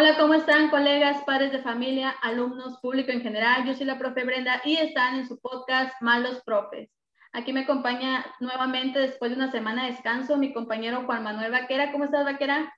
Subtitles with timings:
[0.00, 3.66] Hola, ¿cómo están colegas, padres de familia, alumnos, público en general?
[3.66, 6.88] Yo soy la profe Brenda y están en su podcast Malos Profes.
[7.32, 11.90] Aquí me acompaña nuevamente después de una semana de descanso mi compañero Juan Manuel Vaquera.
[11.90, 12.72] ¿Cómo estás, Vaquera?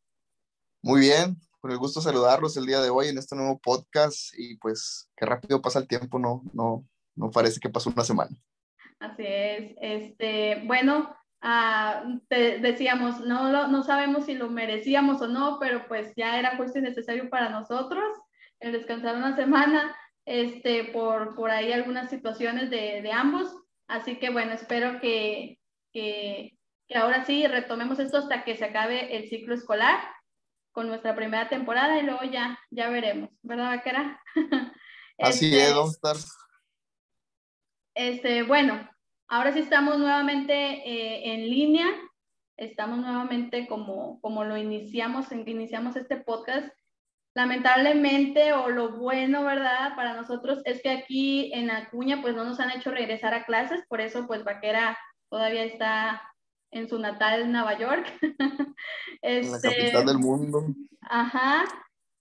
[0.80, 4.57] Muy bien, con el gusto saludarlos el día de hoy en este nuevo podcast y
[4.57, 8.34] pues qué rápido pasa el tiempo, no, no, no parece que pasó una semana.
[8.98, 9.74] Así es.
[9.79, 16.13] Este, bueno, Ah, te decíamos, no, no sabemos si lo merecíamos o no, pero pues
[16.16, 18.05] ya era justo y necesario para nosotros
[18.61, 23.55] el descansar una semana este, por, por ahí algunas situaciones de, de ambos.
[23.89, 25.59] Así que bueno, espero que,
[25.93, 29.99] que, que, ahora sí retomemos esto hasta que se acabe el ciclo escolar
[30.73, 34.23] con nuestra primera temporada y luego ya, ya veremos, ¿verdad, Vaquera?
[35.19, 36.16] Así este, es, vamos a estar.
[37.95, 38.88] Este, bueno,
[39.30, 41.86] Ahora sí estamos nuevamente eh, en línea,
[42.56, 46.68] estamos nuevamente como, como lo iniciamos, en que iniciamos este podcast.
[47.36, 49.95] Lamentablemente, o lo bueno, ¿verdad?
[49.95, 53.84] Para nosotros es que aquí en Acuña, pues no nos han hecho regresar a clases,
[53.86, 56.20] por eso, pues Vaquera todavía está
[56.73, 58.12] en su natal Nueva York.
[59.23, 60.66] en la este, capital del mundo.
[61.02, 61.66] Ajá.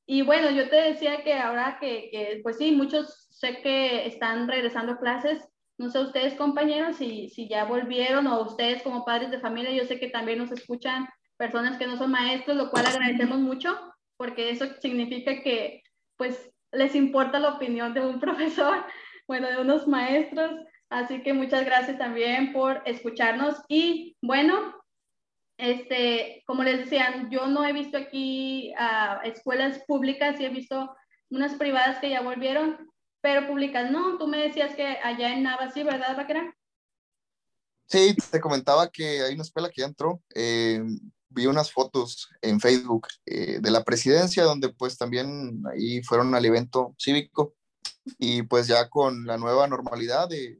[0.05, 4.47] Y bueno, yo te decía que ahora que, que, pues sí, muchos sé que están
[4.47, 5.49] regresando a clases,
[5.79, 9.85] no sé ustedes compañeros si, si ya volvieron o ustedes como padres de familia, yo
[9.85, 13.75] sé que también nos escuchan personas que no son maestros, lo cual agradecemos mucho
[14.17, 15.81] porque eso significa que
[16.17, 18.85] pues les importa la opinión de un profesor,
[19.27, 20.51] bueno, de unos maestros.
[20.89, 24.75] Así que muchas gracias también por escucharnos y bueno,
[25.57, 28.73] este, como les decía, yo no he visto aquí
[29.23, 30.93] escuelas públicas y he visto
[31.29, 32.88] unas privadas que ya volvieron,
[33.21, 34.17] pero públicas no.
[34.17, 36.55] Tú me decías que allá en Nava sí, ¿verdad, Vaquera?
[37.87, 40.21] Sí, te comentaba que hay una escuela que ya entró.
[40.35, 40.81] Eh,
[41.29, 46.45] vi unas fotos en Facebook eh, de la presidencia, donde pues también ahí fueron al
[46.45, 47.55] evento cívico
[48.17, 50.59] y pues ya con la nueva normalidad de,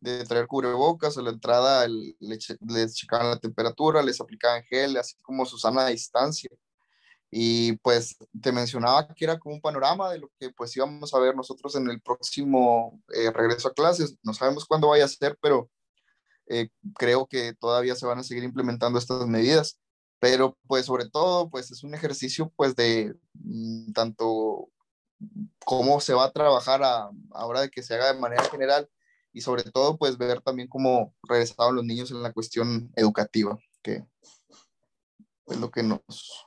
[0.00, 5.16] de traer cubrebocas a la entrada, les, les checaban la temperatura, les aplicaban gel, así
[5.22, 6.50] como Susana a distancia.
[7.30, 11.18] Y pues te mencionaba que era como un panorama de lo que pues íbamos a
[11.20, 14.16] ver nosotros en el próximo eh, regreso a clases.
[14.22, 15.70] No sabemos cuándo vaya a ser, pero
[16.48, 19.78] eh, creo que todavía se van a seguir implementando estas medidas.
[20.18, 24.68] Pero pues sobre todo pues es un ejercicio pues de mm, tanto
[25.64, 28.88] cómo se va a trabajar a, ahora de que se haga de manera general
[29.32, 34.04] y sobre todo pues ver también cómo regresaron los niños en la cuestión educativa, que
[35.46, 36.46] es lo que nos,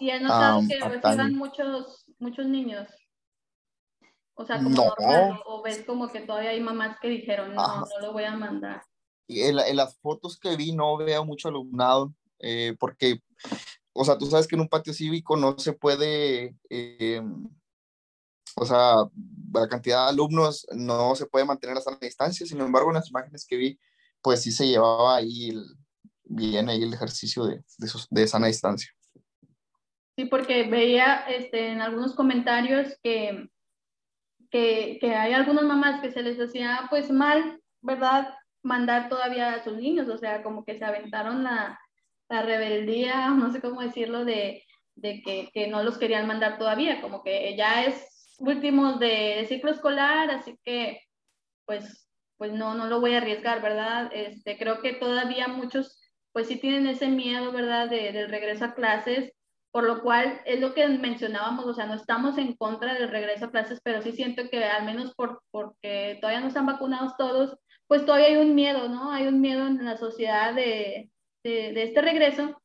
[0.00, 2.88] ¿Y has notado que reciban muchos, muchos niños?
[4.34, 8.00] O sea, como normal, o ves como que todavía hay mamás que dijeron, no, no
[8.00, 8.82] lo voy a mandar.
[9.26, 13.20] Y en, las fotos que vi no veo mucho alumnado, eh, porque,
[13.92, 17.20] o sea, tú sabes que en un patio cívico no se puede, eh,
[18.54, 18.94] o sea,
[19.52, 23.10] la cantidad de alumnos no se puede mantener a sana distancia, sin embargo, en las
[23.10, 23.80] imágenes que vi,
[24.22, 25.52] pues sí se llevaba ahí
[26.28, 28.90] bien ahí el ejercicio de, de, de sana distancia.
[30.18, 33.48] Sí, porque veía este, en algunos comentarios que,
[34.50, 38.34] que, que, hay algunas mamás que se les decía, pues mal, ¿verdad?
[38.64, 41.78] Mandar todavía a sus niños, o sea, como que se aventaron la,
[42.28, 44.64] la rebeldía, no sé cómo decirlo, de,
[44.96, 49.70] de que, que, no los querían mandar todavía, como que ya es últimos de, ciclo
[49.70, 51.00] escolar, así que
[51.64, 54.10] pues, pues no, no lo voy a arriesgar, ¿verdad?
[54.12, 56.00] Este, creo que todavía muchos
[56.32, 57.88] pues sí tienen ese miedo, ¿verdad?
[57.88, 59.32] De, del regreso a clases
[59.78, 63.44] por lo cual es lo que mencionábamos, o sea, no estamos en contra del regreso
[63.44, 67.56] a clases, pero sí siento que al menos por, porque todavía no están vacunados todos,
[67.86, 69.12] pues todavía hay un miedo, ¿no?
[69.12, 71.12] Hay un miedo en la sociedad de,
[71.44, 72.60] de, este regreso,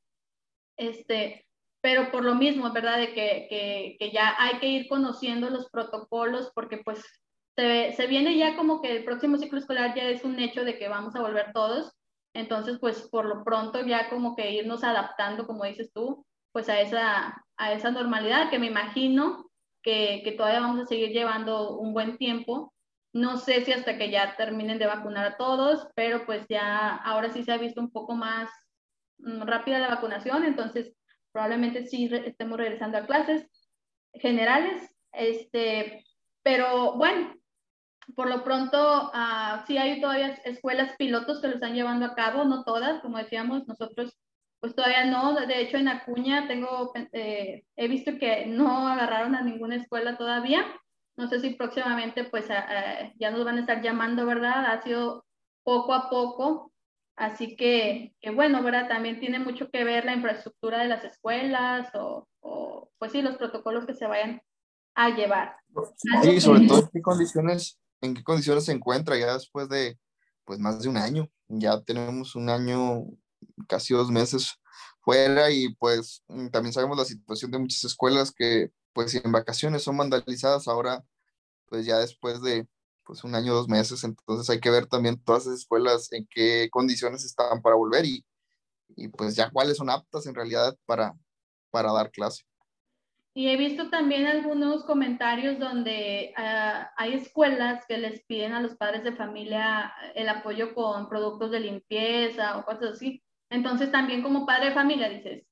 [0.75, 1.45] este,
[1.81, 2.97] pero por lo mismo, ¿verdad?
[2.97, 6.99] De que, que, que, ya hay que ir conociendo los protocolos porque pues
[7.55, 10.79] se, se viene ya como que el próximo ciclo escolar ya es un hecho de
[10.79, 11.93] que vamos a volver todos,
[12.33, 16.79] entonces pues por lo pronto ya como que irnos adaptando, como dices tú, pues a
[16.79, 19.49] esa, a esa normalidad que me imagino
[19.81, 22.73] que, todavía vamos a seguir llevando un buen tiempo.
[23.11, 27.29] No sé si hasta que ya terminen de vacunar a todos, pero pues ya ahora
[27.29, 28.49] sí se ha visto un poco más
[29.17, 30.95] mm, rápida la vacunación, entonces
[31.31, 33.47] probablemente sí estemos regresando a clases
[34.13, 36.05] generales, este,
[36.43, 37.35] pero bueno,
[38.15, 42.43] por lo pronto uh, sí hay todavía escuelas pilotos que lo están llevando a cabo,
[42.45, 44.15] no todas, como decíamos, nosotros
[44.63, 49.41] pues todavía no, de hecho en Acuña tengo, eh, he visto que no agarraron a
[49.41, 50.65] ninguna escuela todavía.
[51.17, 54.65] No sé si próximamente pues ya nos van a estar llamando, ¿verdad?
[54.67, 55.25] Ha sido
[55.63, 56.73] poco a poco
[57.15, 58.87] Así que, que, bueno, ¿verdad?
[58.87, 63.37] También tiene mucho que ver la infraestructura de las escuelas o, o, pues sí, los
[63.37, 64.41] protocolos que se vayan
[64.95, 65.55] a llevar.
[66.23, 69.99] Sí, sobre todo en qué condiciones, en qué condiciones se encuentra ya después de,
[70.43, 71.29] pues más de un año.
[71.47, 73.03] Ya tenemos un año,
[73.67, 74.53] casi dos meses
[75.01, 79.97] fuera y pues también sabemos la situación de muchas escuelas que pues en vacaciones son
[79.97, 81.03] vandalizadas ahora,
[81.65, 82.67] pues ya después de
[83.05, 86.69] pues un año, dos meses, entonces hay que ver también todas esas escuelas en qué
[86.71, 88.25] condiciones están para volver y,
[88.95, 91.13] y pues ya cuáles son aptas en realidad para,
[91.69, 92.43] para dar clase.
[93.35, 98.75] Y he visto también algunos comentarios donde uh, hay escuelas que les piden a los
[98.75, 103.22] padres de familia el apoyo con productos de limpieza o cosas así.
[103.53, 105.45] Entonces también como padre de familia dices,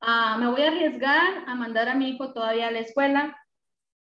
[0.00, 3.36] uh, me voy a arriesgar a mandar a mi hijo todavía a la escuela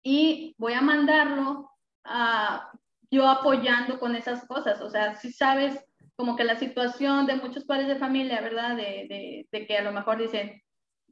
[0.03, 1.71] y voy a mandarlo
[2.05, 2.77] uh,
[3.09, 4.79] yo apoyando con esas cosas.
[4.81, 5.83] O sea, si sabes
[6.15, 8.75] como que la situación de muchos padres de familia, ¿verdad?
[8.75, 10.61] De, de, de que a lo mejor dicen,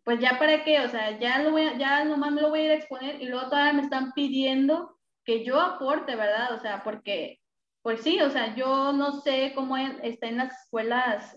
[0.03, 2.59] pues ya para qué, o sea, ya, lo voy a, ya nomás me lo voy
[2.59, 6.53] a ir a exponer y luego todavía me están pidiendo que yo aporte, ¿verdad?
[6.53, 7.39] O sea, porque,
[7.81, 11.35] pues sí, o sea, yo no sé cómo está en las escuelas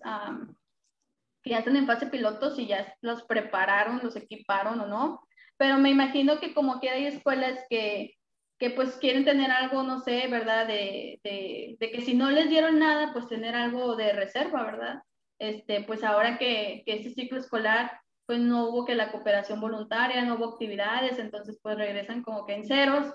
[1.42, 5.22] que ya están en fase piloto, si ya los prepararon, los equiparon o no,
[5.56, 8.14] pero me imagino que como que hay escuelas que,
[8.58, 10.66] que pues quieren tener algo, no sé, ¿verdad?
[10.66, 15.02] De, de, de, que si no les dieron nada, pues tener algo de reserva, ¿verdad?
[15.38, 20.24] Este, pues ahora que, que este ciclo escolar pues no hubo que la cooperación voluntaria,
[20.24, 23.12] no hubo actividades, entonces pues regresan como que en ceros.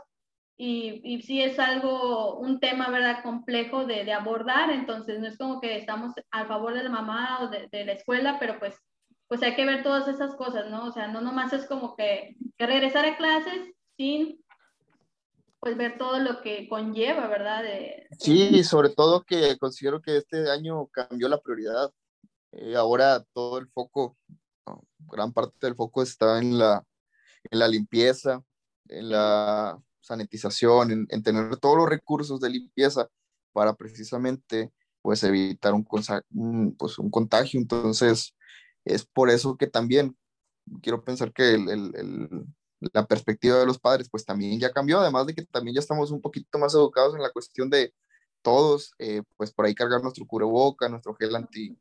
[0.60, 5.38] Y, y sí es algo, un tema, ¿verdad?, complejo de, de, abordar, entonces no es
[5.38, 8.76] como que estamos a favor de la mamá o de, de, la escuela, pero pues,
[9.28, 10.86] pues hay que ver todas esas cosas, ¿no?
[10.86, 14.44] O sea, no nomás es como que, que regresar a clases sin
[15.60, 17.64] pues ver todo lo que conlleva, ¿verdad?
[17.64, 21.92] De, sí, sobre todo que considero que este año cambió la prioridad.
[22.52, 24.18] Eh, ahora todo el foco
[25.00, 26.84] gran parte del foco está en la,
[27.50, 28.44] en la limpieza,
[28.90, 33.08] en la sanitización, en, en, tener todos los recursos de limpieza
[33.54, 34.72] para precisamente
[35.02, 35.86] pues evitar un,
[36.78, 37.60] pues, un contagio.
[37.60, 38.36] Entonces,
[38.86, 40.18] es por eso que también
[40.82, 42.46] quiero pensar que el, el,
[42.80, 46.12] la perspectiva de los padres pues también ya cambió, además de que también ya estamos
[46.12, 47.94] un poquito más educados en la cuestión de
[48.42, 51.78] todos, eh, pues por ahí cargar nuestro cubreboca, nuestro gel anti,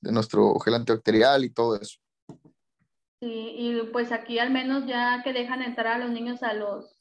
[0.00, 1.98] nuestro gel antibacterial y todo eso.
[3.20, 6.97] Sí, y pues aquí al menos ya que dejan entrar a los niños a los,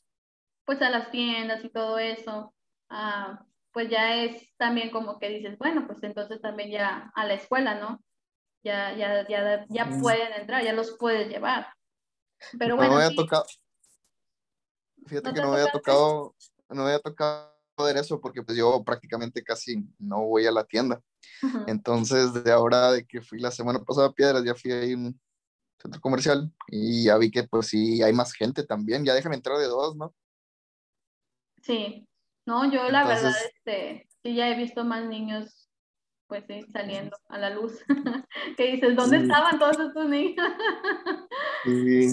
[0.68, 2.54] pues a las tiendas y todo eso,
[2.90, 3.42] ah,
[3.72, 7.76] pues ya es también como que dices, bueno, pues entonces también ya a la escuela,
[7.76, 8.04] ¿no?
[8.64, 10.02] Ya, ya, ya, ya mm.
[10.02, 11.74] pueden entrar, ya los puedes llevar.
[12.60, 12.92] Pero bueno.
[12.92, 13.46] No me había tocado,
[15.06, 16.36] fíjate que no me había tocado,
[16.70, 20.66] no me había tocado ver eso porque pues yo prácticamente casi no voy a la
[20.66, 21.02] tienda.
[21.68, 25.18] Entonces, de ahora de que fui la semana pasada a Piedras, ya fui ahí un
[25.82, 29.60] centro comercial y ya vi que pues sí hay más gente también, ya dejan entrar
[29.60, 30.14] de dos, ¿no?
[31.68, 32.08] Sí,
[32.46, 35.68] no, yo la verdad, este, sí ya he visto más niños
[36.28, 37.84] pues sí, saliendo a la luz.
[38.58, 40.36] que dices, ¿dónde estaban todos estos niños?
[41.64, 42.10] sí.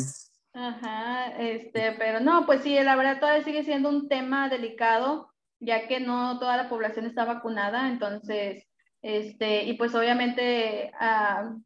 [0.53, 5.89] Ajá, este, pero no, pues sí, la verdad todavía sigue siendo un tema delicado, ya
[5.89, 8.65] que no toda la población está vacunada, entonces,
[9.03, 11.61] este, y pues obviamente uh,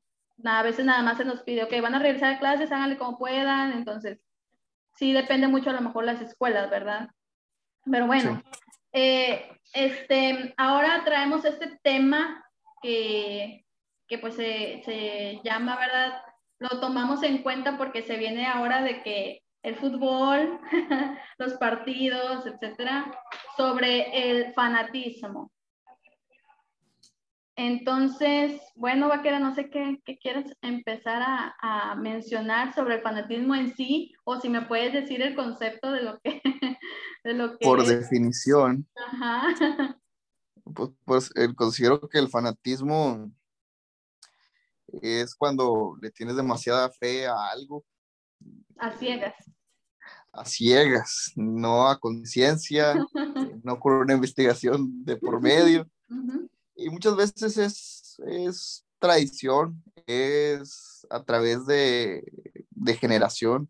[0.44, 3.18] a veces nada más se nos pide, ok, van a regresar a clases, háganle como
[3.18, 4.20] puedan, entonces
[4.94, 7.10] sí depende mucho a lo mejor las escuelas, ¿verdad?
[7.90, 8.42] Pero bueno,
[8.92, 12.44] eh, este, ahora traemos este tema
[12.82, 13.64] que,
[14.06, 16.22] que pues se, se llama, ¿verdad?
[16.58, 20.60] Lo tomamos en cuenta porque se viene ahora de que el fútbol,
[21.38, 23.10] los partidos, etcétera,
[23.56, 25.50] sobre el fanatismo.
[27.56, 33.52] Entonces, bueno, Vaquera, no sé qué, qué quieres empezar a, a, mencionar sobre el fanatismo
[33.56, 36.40] en sí, o si me puedes decir el concepto de lo que...
[37.24, 38.86] De lo que Por definición.
[38.96, 39.98] Ajá.
[40.74, 43.32] Pues, pues considero que el fanatismo
[45.00, 47.84] es cuando le tienes demasiada fe a algo.
[48.76, 49.34] A ciegas.
[50.32, 52.94] A ciegas, no a conciencia,
[53.64, 55.88] no con una investigación de por medio.
[56.10, 56.48] Uh
[56.78, 62.24] y muchas veces es, es tradición, es a través de,
[62.70, 63.68] de generación.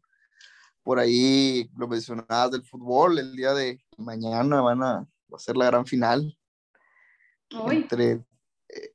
[0.88, 4.95] Por ahí lo mencionabas del fútbol, el día de mañana van a,
[5.30, 6.35] va a ser la gran final.
[7.54, 7.76] Hoy.
[7.76, 8.95] Entre, eh,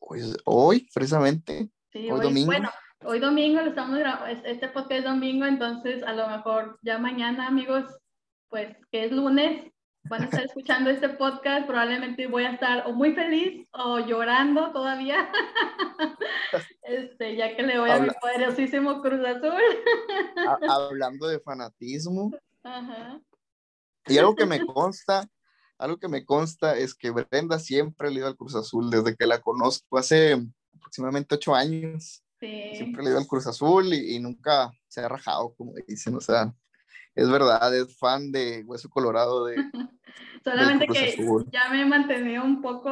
[0.00, 1.68] hoy, hoy, precisamente.
[1.92, 2.46] Sí, hoy, domingo.
[2.46, 2.70] Bueno,
[3.04, 7.46] hoy domingo lo estamos grabando, este podcast es domingo, entonces a lo mejor ya mañana,
[7.46, 7.84] amigos,
[8.48, 9.70] pues que es lunes,
[10.04, 14.70] van a estar escuchando este podcast, probablemente voy a estar o muy feliz o llorando
[14.72, 15.30] todavía,
[16.82, 19.62] este, ya que le voy a mi poderosísimo Cruz Azul.
[20.68, 22.30] Hablando de fanatismo.
[24.06, 25.26] Y algo que me consta,
[25.78, 29.26] algo que me consta es que Brenda siempre le ido al Cruz Azul desde que
[29.26, 30.36] la conozco hace
[30.76, 32.22] aproximadamente ocho años.
[32.38, 36.20] Siempre le ido al Cruz Azul y, y, nunca se ha rajado, como dicen, o
[36.20, 36.52] sea,
[37.14, 39.56] es verdad, es fan de Hueso Colorado de...
[40.44, 41.16] Solamente que
[41.50, 42.90] ya me he mantenido un poco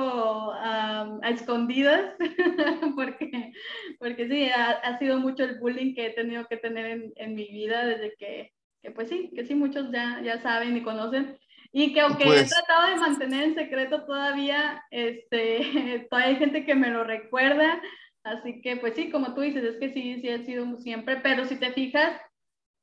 [0.54, 2.14] a escondidas,
[2.96, 3.52] porque,
[3.98, 7.48] porque sí, ha, sido mucho el bullying que he tenido que tener en, en mi
[7.48, 11.38] vida desde que, que, pues sí, que sí, muchos ya, ya saben y conocen.
[11.72, 16.64] Y que aunque he pues tratado de mantener en secreto todavía, este, todavía hay gente
[16.64, 17.82] que me lo recuerda.
[18.24, 21.44] Así que, pues sí, como tú dices, es que sí, sí ha sido siempre, pero
[21.44, 22.18] si te fijas,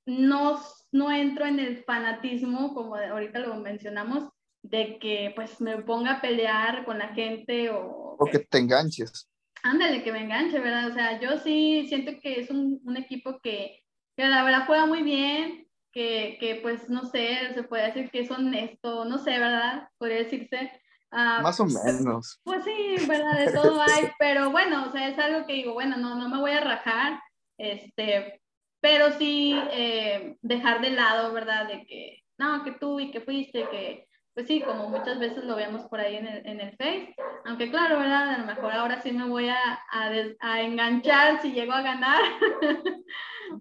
[0.05, 0.59] no
[0.91, 4.29] no entro en el fanatismo, como ahorita lo mencionamos,
[4.61, 8.15] de que pues me ponga a pelear con la gente o...
[8.19, 9.29] O que te enganches.
[9.63, 10.87] Ándale, que me enganche, ¿verdad?
[10.89, 13.83] O sea, yo sí siento que es un, un equipo que,
[14.15, 18.21] que, la verdad juega muy bien, que, que, pues no sé, se puede decir que
[18.21, 19.89] es honesto, no sé, ¿verdad?
[19.97, 20.71] Podría decirse.
[21.11, 22.39] Uh, Más o menos.
[22.43, 23.45] Pues sí, ¿verdad?
[23.45, 26.39] De todo hay, pero bueno, o sea, es algo que digo, bueno, no, no me
[26.39, 27.19] voy a rajar,
[27.57, 28.41] este,
[28.81, 31.67] pero sí eh, dejar de lado, ¿verdad?
[31.67, 35.55] De que, no, que tú y que fuiste, que, pues sí, como muchas veces lo
[35.55, 38.29] vemos por ahí en el, en el Face, aunque claro, ¿verdad?
[38.29, 39.57] A lo mejor ahora sí me voy a,
[39.91, 42.21] a, a enganchar si llego a ganar.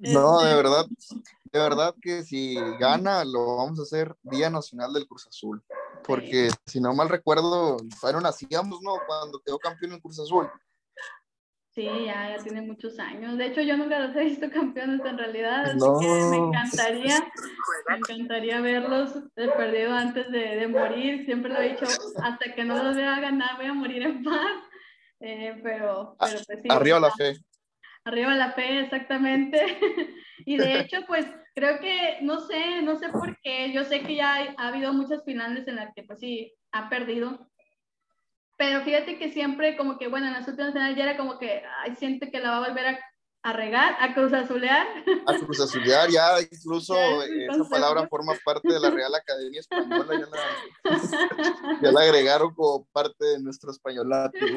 [0.00, 0.87] no, de este, verdad,
[1.52, 5.62] de verdad que si gana, lo vamos a hacer Día Nacional del Cruz Azul,
[6.04, 8.94] porque si no mal recuerdo, fueron hacíamos, ¿no?
[9.06, 10.48] Cuando quedó campeón en Cruz Azul.
[11.78, 13.38] Sí, ya, ya tiene muchos años.
[13.38, 17.32] De hecho, yo nunca los he visto campeones en realidad, así que me encantaría,
[17.88, 21.25] me encantaría verlos perdido antes de, de, morir.
[21.25, 21.85] Siempre lo he dicho,
[22.20, 24.61] hasta que no los vea ganar, voy a morir en paz.
[25.20, 26.68] Eh, pero, pero pues sí.
[26.68, 27.37] Arriba la fe.
[28.02, 29.61] Arriba la fe, exactamente.
[30.47, 33.73] y de hecho, pues creo que, no sé, no sé por qué.
[33.73, 37.49] Yo sé que ya ha habido muchas finales en las que, pues sí, ha perdido
[38.58, 41.62] pero fíjate que siempre como que, bueno, en las últimas finales ya era como que,
[41.80, 42.98] ay, siente que la va a volver a,
[43.44, 44.84] a regar, a cruzazulear.
[45.26, 51.78] A cruzazulear, ya incluso esa palabra forma parte de la Real Academia Española, ya la,
[51.82, 54.38] ya la agregaron como parte de nuestro españolato.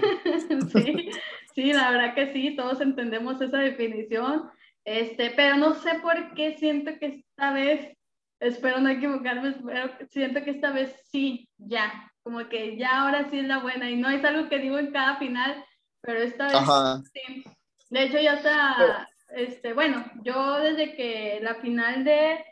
[0.74, 1.12] Sí,
[1.54, 4.50] sí, la verdad que sí, todos entendemos esa definición,
[4.84, 7.96] este, pero no sé por qué siento que esta vez,
[8.40, 13.40] espero no equivocarme, pero siento que esta vez sí, ya, como que ya ahora sí
[13.40, 15.64] es la buena y no es algo que digo en cada final,
[16.02, 17.44] pero esta vez sí.
[17.90, 22.46] De hecho ya está, este, bueno, yo desde que la final de,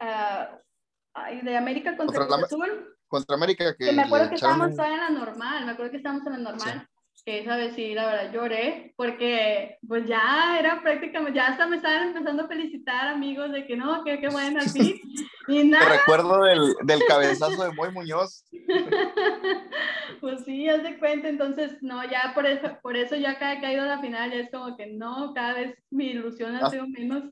[0.00, 5.14] uh, de América contra, el Azul, contra América que, me acuerdo que estábamos todavía en
[5.14, 6.88] la normal, me acuerdo que estábamos en la normal
[7.26, 12.08] esa vez sí, la verdad, lloré, porque pues ya era prácticamente, ya hasta me estaban
[12.08, 15.00] empezando a felicitar amigos de que no, que qué bueno así,
[15.48, 15.86] y nada.
[15.86, 18.44] Te recuerdo del, del cabezazo de Moy Muñoz.
[20.20, 23.66] pues sí, haz de cuenta, entonces, no, ya por eso, por eso ya cada que
[23.66, 26.70] ha ido a la final, ya es como que no, cada vez mi ilusión ha
[26.70, 27.24] sido menos.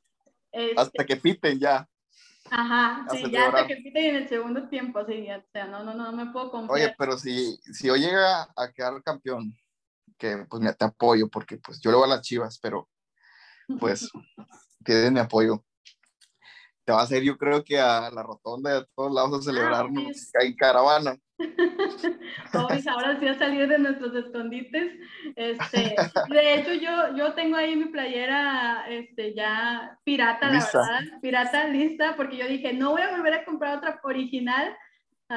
[0.50, 1.88] Este hasta que piten ya.
[2.50, 5.94] Ajá, sí, ya hasta que piten en el segundo tiempo, sí, o sea, no, no,
[5.94, 6.80] no, no me puedo confiar.
[6.80, 9.54] Oye, pero si, si yo llega a quedar campeón,
[10.18, 12.88] que pues me te apoyo porque pues yo le voy a las chivas, pero
[13.78, 14.10] pues
[14.84, 15.64] tienen mi apoyo.
[16.84, 19.42] Te va a hacer yo creo que a la rotonda de a todos lados a
[19.42, 21.16] celebrarnos ah, en caravana.
[22.52, 24.92] ahora sí a salir de nuestros escondites.
[25.34, 25.96] Este,
[26.30, 32.16] de hecho, yo, yo tengo ahí mi playera este, ya pirata, la verdad, pirata lista,
[32.16, 34.76] porque yo dije, no voy a volver a comprar otra original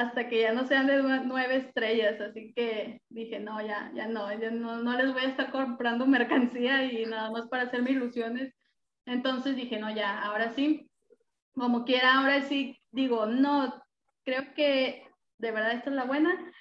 [0.00, 4.32] hasta que ya no sean de nueve estrellas, así que dije, no, ya, ya no,
[4.38, 8.54] ya no, no les voy a estar comprando mercancía y nada más para hacerme ilusiones.
[9.06, 10.88] Entonces dije, no, ya, ahora sí,
[11.54, 13.82] como quiera, ahora sí, digo, no,
[14.24, 15.06] creo que
[15.38, 16.52] de verdad esta es la buena.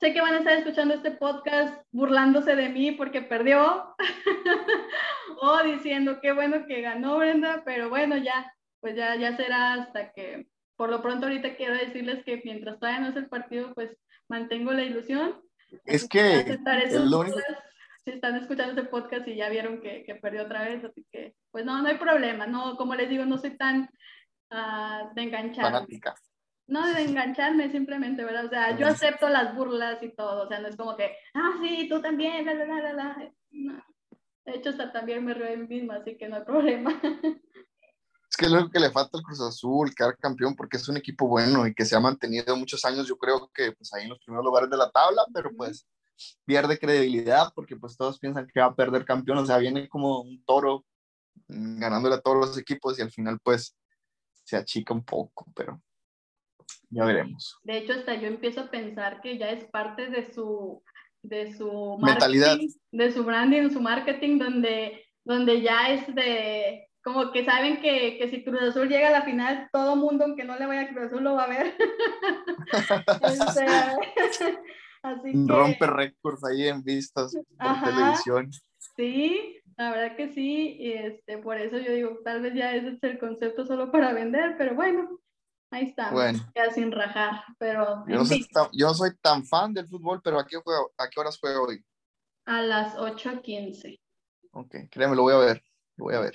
[0.00, 3.94] Sé que van a estar escuchando este podcast burlándose de mí porque perdió
[5.40, 10.12] o diciendo qué bueno que ganó Brenda, pero bueno, ya, pues ya, ya será hasta
[10.12, 13.96] que por lo pronto ahorita quiero decirles que mientras todavía no es el partido, pues
[14.28, 15.40] mantengo la ilusión.
[15.84, 16.44] Es que
[18.04, 21.34] si están escuchando este podcast y ya vieron que, que, perdió otra vez, así que
[21.50, 23.88] pues no, no hay problema, no, como les digo, no soy tan
[24.50, 26.00] uh, de engancharme.
[26.66, 28.46] No de engancharme simplemente, ¿verdad?
[28.46, 31.58] O sea, yo acepto las burlas y todo, o sea, no es como que, ah,
[31.62, 33.32] sí, tú también, la, la, la, la.
[33.50, 33.84] No.
[34.44, 37.00] De hecho, hasta también me río misma, así que no hay problema.
[38.34, 40.96] Es que es lo que le falta al Cruz Azul, quedar campeón, porque es un
[40.96, 44.08] equipo bueno y que se ha mantenido muchos años, yo creo que pues ahí en
[44.08, 45.86] los primeros lugares de la tabla, pero pues
[46.44, 50.22] pierde credibilidad porque pues todos piensan que va a perder campeón, o sea, viene como
[50.22, 50.84] un toro
[51.46, 53.76] mm, ganándole a todos los equipos y al final pues
[54.42, 55.80] se achica un poco, pero
[56.90, 57.60] ya veremos.
[57.62, 60.82] De hecho, hasta yo empiezo a pensar que ya es parte de su
[61.22, 62.58] de su mentalidad,
[62.90, 68.30] de su branding, su marketing, donde, donde ya es de como que saben que, que,
[68.30, 71.04] si Cruz Azul llega a la final, todo mundo, aunque no le vaya a Cruz
[71.04, 71.76] Azul, lo va a ver.
[73.22, 73.66] Este,
[75.02, 78.50] así que, Rompe récords ahí en vistas por televisión.
[78.96, 82.88] Sí, la verdad que sí, y este, por eso yo digo, tal vez ya ese
[82.88, 85.20] es el concepto solo para vender, pero bueno,
[85.70, 86.38] ahí está, bueno.
[86.54, 88.04] queda sin rajar, pero...
[88.08, 90.92] Yo no, soy tan, yo no soy tan fan del fútbol, pero ¿a qué, juego,
[90.96, 91.84] ¿a qué horas juega hoy?
[92.46, 94.00] A las 8.15.
[94.52, 95.62] Ok, créeme, lo voy a ver,
[95.96, 96.34] lo voy a ver.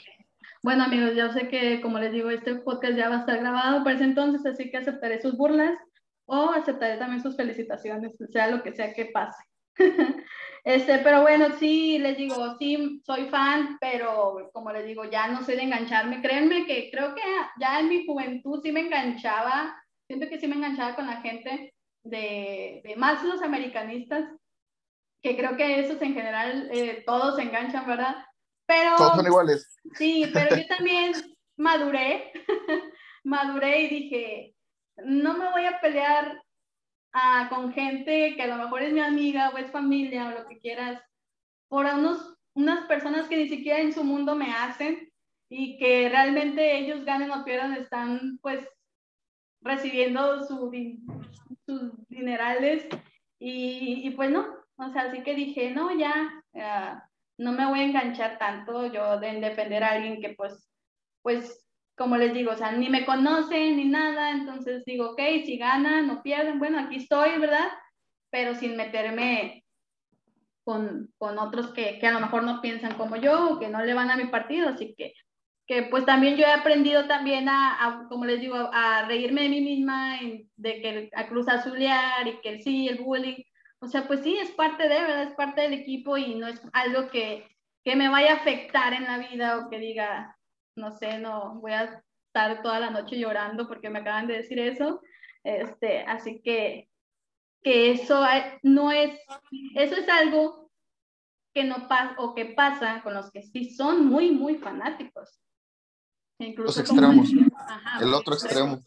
[0.61, 3.81] Bueno amigos, ya sé que como les digo, este podcast ya va a estar grabado
[3.81, 5.79] para ese entonces, así que aceptaré sus burlas
[6.25, 9.41] o aceptaré también sus felicitaciones, sea lo que sea que pase.
[10.65, 15.43] este, pero bueno, sí, les digo, sí, soy fan, pero como les digo, ya no
[15.43, 16.21] soy de engancharme.
[16.21, 17.21] Créanme que creo que
[17.57, 19.73] ya en mi juventud sí me enganchaba,
[20.07, 21.73] siento que sí me enganchaba con la gente
[22.03, 24.25] de, de más los americanistas,
[25.21, 28.25] que creo que esos en general eh, todos se enganchan, ¿verdad?
[28.69, 29.67] Pero, Todos son iguales.
[29.95, 31.13] Sí, pero yo también
[31.57, 32.31] maduré,
[33.23, 34.55] maduré y dije,
[35.03, 36.39] no me voy a pelear
[37.11, 40.47] ah, con gente que a lo mejor es mi amiga o es familia o lo
[40.47, 41.01] que quieras,
[41.67, 45.11] por unos, unas personas que ni siquiera en su mundo me hacen
[45.49, 48.63] y que realmente ellos ganen o pierdan, están pues
[49.61, 50.71] recibiendo su,
[51.65, 52.87] sus dinerales
[53.39, 54.45] y, y, pues no,
[54.75, 57.08] o sea, así que dije, no, ya, uh,
[57.39, 60.69] no me voy a enganchar tanto yo de defender a alguien que pues,
[61.21, 61.65] pues,
[61.95, 66.07] como les digo, o sea, ni me conocen ni nada, entonces digo, ok, si ganan
[66.07, 67.69] no pierden, bueno, aquí estoy, ¿verdad?
[68.29, 69.63] Pero sin meterme
[70.65, 73.83] con, con otros que, que, a lo mejor no piensan como yo o que no
[73.83, 75.13] le van a mi partido, así que,
[75.65, 79.61] que pues también yo he aprendido también a, como les digo, a, reírme de mí
[79.61, 80.19] misma,
[80.57, 83.41] de que a cruz azulear y que sí, el bullying,
[83.81, 85.23] o sea, pues sí, es parte de, ¿verdad?
[85.23, 87.47] Es parte del equipo y no es algo que,
[87.83, 90.37] que me vaya a afectar en la vida o que diga,
[90.75, 94.59] no sé, no, voy a estar toda la noche llorando porque me acaban de decir
[94.59, 95.01] eso.
[95.43, 96.89] Este, así que,
[97.63, 98.25] que eso
[98.63, 99.17] no es,
[99.75, 100.69] eso es algo
[101.53, 105.41] que no pasa o que pasa con los que sí son muy, muy fanáticos.
[106.41, 107.29] Incluso los extremos,
[108.01, 108.81] el otro extremo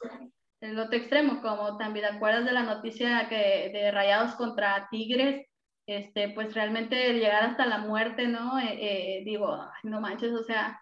[0.63, 5.47] el otro extremo, como también te acuerdas de la noticia que de Rayados contra Tigres,
[5.87, 8.59] este, pues realmente llegar hasta la muerte, ¿no?
[8.61, 8.79] Eh,
[9.19, 10.81] eh, digo, no manches, o sea,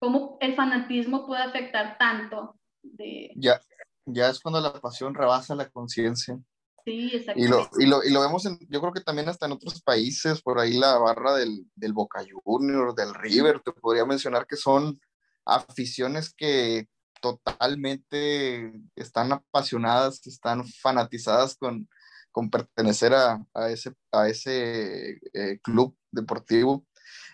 [0.00, 2.58] ¿cómo el fanatismo puede afectar tanto?
[2.82, 3.32] De...
[3.36, 3.60] Ya,
[4.06, 6.38] ya es cuando la pasión rebasa la conciencia.
[6.84, 7.12] Sí.
[7.36, 9.82] Y lo, y, lo, y lo vemos, en, yo creo que también hasta en otros
[9.82, 14.56] países, por ahí la barra del, del Boca Juniors, del River, te podría mencionar que
[14.56, 14.98] son
[15.44, 16.88] aficiones que
[17.22, 21.88] totalmente están apasionadas, están fanatizadas con,
[22.30, 26.84] con pertenecer a, a, ese, a ese eh, club deportivo.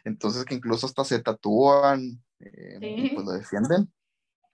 [0.04, 3.92] Entonces que incluso hasta se tatúan eh, y pues lo defienden.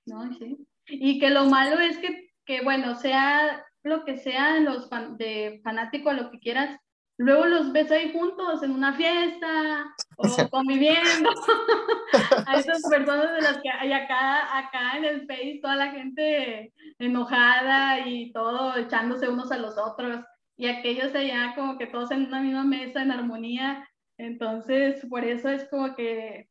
[0.06, 0.66] No, sí.
[0.86, 6.12] Y que lo malo es que, que bueno, sea lo que sea los de fanático,
[6.12, 6.78] lo que quieras,
[7.18, 11.30] luego los ves ahí juntos en una fiesta o conviviendo.
[12.46, 16.72] a esas personas de las que hay acá, acá en el Face, toda la gente
[16.98, 20.24] enojada y todo echándose unos a los otros.
[20.56, 23.88] Y aquellos allá como que todos en una misma mesa, en armonía.
[24.18, 26.48] Entonces, por eso es como que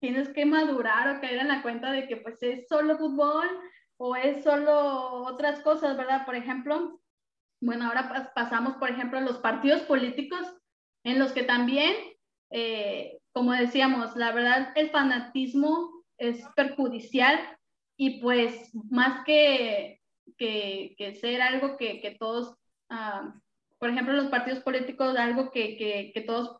[0.00, 3.48] tienes que madurar o caer en la cuenta de que pues es solo fútbol
[3.96, 6.26] o es solo otras cosas, ¿verdad?
[6.26, 7.00] Por ejemplo,
[7.60, 10.40] bueno, ahora pasamos, por ejemplo, a los partidos políticos,
[11.04, 11.94] en los que también,
[12.52, 17.40] eh, como decíamos, la verdad, el fanatismo es perjudicial
[17.96, 20.00] y pues más que,
[20.36, 22.54] que, que ser algo que, que todos,
[22.90, 23.32] uh,
[23.78, 26.58] por ejemplo, los partidos políticos, algo que, todos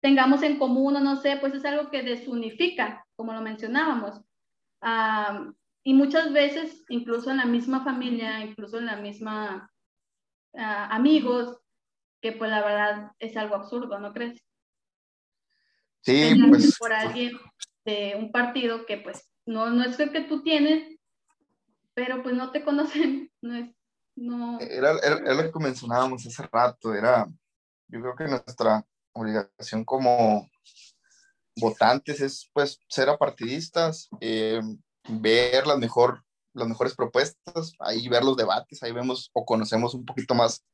[0.00, 4.20] tengamos en común o no sé, pues es algo que desunifica, como lo mencionábamos.
[4.82, 5.52] Uh,
[5.84, 9.70] y muchas veces, incluso en la misma familia, incluso en la misma
[10.52, 11.60] amigos,
[12.20, 14.42] que pues la verdad es algo absurdo, ¿no crees?
[16.02, 16.78] Sí, pues.
[16.78, 17.38] Por alguien
[17.84, 20.98] de un partido que pues no, no es el que tú tienes,
[21.94, 23.70] pero pues no te conocen, no es,
[24.14, 24.60] no.
[24.60, 27.26] Era, era, lo que mencionábamos hace rato, era,
[27.88, 30.48] yo creo que nuestra obligación como
[31.56, 34.60] votantes es pues ser apartidistas, eh,
[35.08, 40.04] ver las, mejor, las mejores propuestas, ahí ver los debates, ahí vemos o conocemos un
[40.04, 40.64] poquito más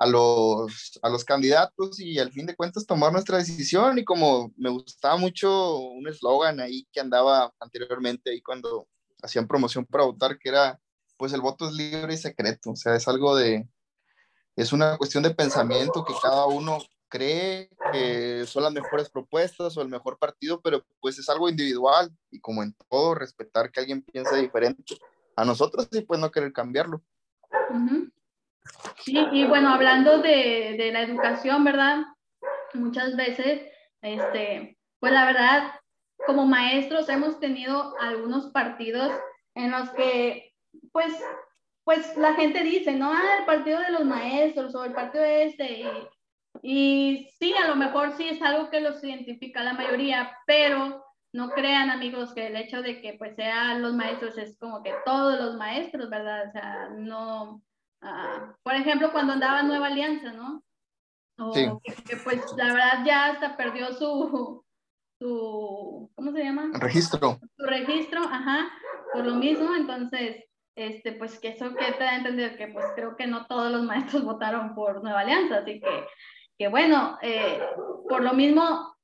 [0.00, 3.98] a los, a los candidatos y al fin de cuentas tomar nuestra decisión.
[3.98, 8.88] Y como me gustaba mucho un eslogan ahí que andaba anteriormente ahí cuando
[9.22, 10.80] hacían promoción para votar, que era,
[11.18, 12.70] pues el voto es libre y secreto.
[12.70, 13.68] O sea, es algo de,
[14.56, 16.78] es una cuestión de pensamiento que cada uno
[17.10, 22.10] cree que son las mejores propuestas o el mejor partido, pero pues es algo individual
[22.30, 24.96] y como en todo, respetar que alguien piense diferente
[25.36, 27.02] a nosotros y pues no querer cambiarlo.
[29.04, 31.98] Sí, y bueno, hablando de, de, la educación, ¿verdad?
[32.74, 33.62] Muchas veces,
[34.02, 35.72] este, pues la verdad,
[36.26, 39.12] como maestros hemos tenido algunos partidos
[39.54, 40.52] en los que,
[40.92, 41.12] pues,
[41.84, 45.80] pues la gente dice, no, ah, el partido de los maestros o el partido este,
[45.80, 45.88] y,
[46.62, 51.50] y sí, a lo mejor sí es algo que los identifica la mayoría, pero no
[51.50, 55.38] crean amigos que el hecho de que pues sean los maestros es como que todos
[55.40, 56.48] los maestros, ¿verdad?
[56.48, 57.62] O sea, no,
[58.02, 60.62] uh, por ejemplo, cuando andaba Nueva Alianza, ¿no?
[61.38, 61.68] O sí.
[61.84, 64.64] que, pues la verdad ya hasta perdió su,
[65.18, 66.70] su, ¿cómo se llama?
[66.74, 67.38] Registro.
[67.56, 68.70] Su registro, ajá,
[69.12, 70.44] por lo mismo, entonces,
[70.76, 73.72] este, pues que eso que te da a entender que pues creo que no todos
[73.72, 76.06] los maestros votaron por Nueva Alianza, así que
[76.60, 77.58] que bueno, eh,
[78.06, 78.94] por lo mismo,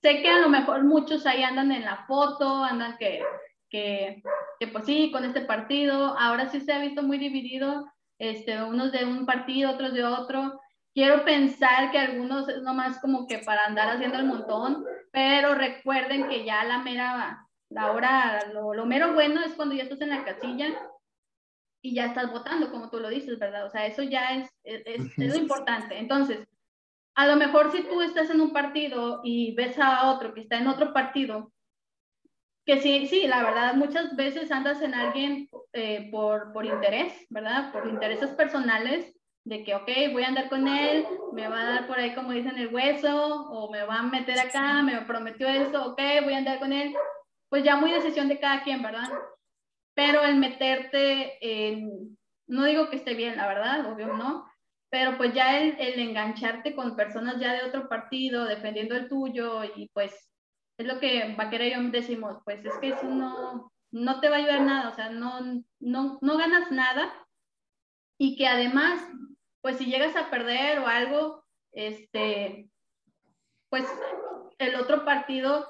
[0.00, 3.20] sé que a lo mejor muchos ahí andan en la foto, andan que,
[3.68, 4.22] que,
[4.60, 7.84] que pues sí, con este partido, ahora sí se ha visto muy dividido,
[8.30, 10.60] este, unos de un partido, otros de otro.
[10.94, 16.28] Quiero pensar que algunos es nomás como que para andar haciendo el montón, pero recuerden
[16.28, 20.10] que ya la mera, la hora, lo, lo mero bueno es cuando ya estás en
[20.10, 20.68] la casilla
[21.82, 23.66] y ya estás votando, como tú lo dices, ¿verdad?
[23.66, 25.98] O sea, eso ya es, es, es, es lo importante.
[25.98, 26.46] Entonces,
[27.14, 30.58] a lo mejor si tú estás en un partido y ves a otro que está
[30.58, 31.52] en otro partido,
[32.64, 37.72] que sí, sí, la verdad, muchas veces andas en alguien eh, por, por interés, ¿verdad?
[37.72, 41.86] Por intereses personales, de que, ok, voy a andar con él, me va a dar
[41.86, 45.92] por ahí, como dicen, el hueso, o me va a meter acá, me prometió esto,
[45.92, 46.94] ok, voy a andar con él.
[47.50, 49.12] Pues ya muy decisión de cada quien, ¿verdad?
[49.94, 54.50] Pero el meterte en, no digo que esté bien, la verdad, obvio no,
[54.90, 59.62] pero pues ya el, el, engancharte con personas ya de otro partido, defendiendo el tuyo,
[59.76, 60.33] y pues
[60.76, 64.36] es lo que Vaquera y yo decimos, pues es que eso no, no te va
[64.36, 65.40] a ayudar nada, o sea, no,
[65.80, 67.12] no, no ganas nada,
[68.18, 69.00] y que además,
[69.60, 72.68] pues si llegas a perder o algo, este,
[73.68, 73.84] pues
[74.58, 75.68] el otro partido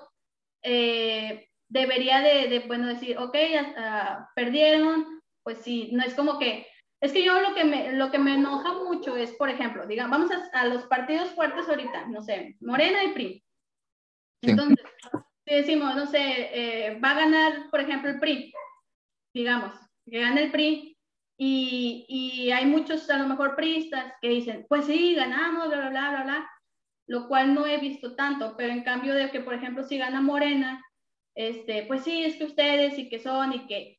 [0.62, 6.66] eh, debería de, bueno, decir, ok, uh, perdieron, pues sí, no es como que
[7.00, 10.30] es que yo lo que me, lo que me enoja mucho es, por ejemplo, digamos,
[10.30, 13.43] vamos a, a los partidos fuertes ahorita, no sé, Morena y PRI.
[14.46, 14.84] Entonces,
[15.46, 18.52] si decimos, no sé, eh, va a ganar, por ejemplo, el PRI,
[19.34, 19.74] digamos,
[20.06, 20.96] que gane el PRI,
[21.36, 25.90] y, y, hay muchos, a lo mejor, priistas que dicen, pues sí, ganamos, bla, bla,
[25.90, 26.50] bla, bla, bla,
[27.08, 30.20] lo cual no he visto tanto, pero en cambio de que, por ejemplo, si gana
[30.20, 30.80] Morena,
[31.34, 33.98] este, pues sí, es que ustedes y que son y que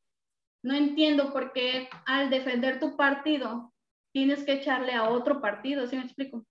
[0.63, 3.73] no entiendo por qué al defender tu partido
[4.13, 6.45] tienes que echarle a otro partido, ¿sí me explico?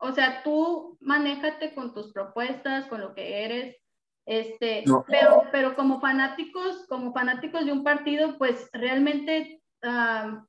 [0.00, 3.76] O sea, tú manéjate con tus propuestas, con lo que eres,
[4.26, 10.44] este, pero, pero como fanáticos, como fanáticos de un partido, pues realmente uh,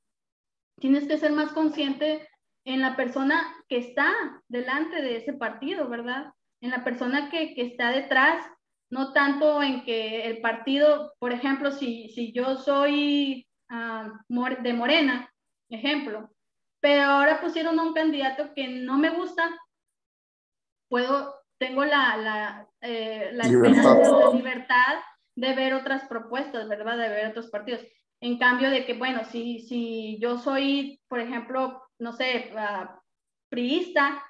[0.79, 2.27] tienes que ser más consciente
[2.65, 4.13] en la persona que está
[4.47, 6.31] delante de ese partido, ¿verdad?
[6.61, 8.45] En la persona que, que está detrás
[8.91, 15.33] no tanto en que el partido, por ejemplo, si, si yo soy uh, de Morena,
[15.69, 16.29] ejemplo,
[16.81, 19.49] pero ahora pusieron a un candidato que no me gusta,
[20.89, 23.97] puedo, tengo la, la, eh, la libertad.
[24.01, 24.95] La libertad
[25.35, 26.97] de ver otras propuestas, ¿verdad?
[26.97, 27.81] De ver otros partidos.
[28.19, 32.87] En cambio de que, bueno, si, si yo soy, por ejemplo, no sé, uh,
[33.49, 34.23] priista,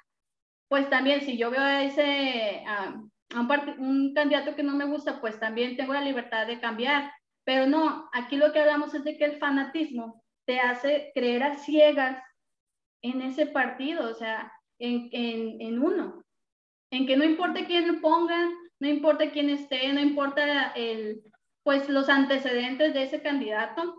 [0.68, 5.20] pues también si yo veo a ese, uh, un, un candidato que no me gusta,
[5.20, 7.12] pues también tengo la libertad de cambiar.
[7.44, 11.56] Pero no, aquí lo que hablamos es de que el fanatismo te hace creer a
[11.56, 12.22] ciegas
[13.02, 16.22] en ese partido, o sea, en, en, en uno,
[16.90, 21.22] en que no importa quién lo pongan, no importa quién esté, no importa el,
[21.62, 23.94] pues los antecedentes de ese candidato,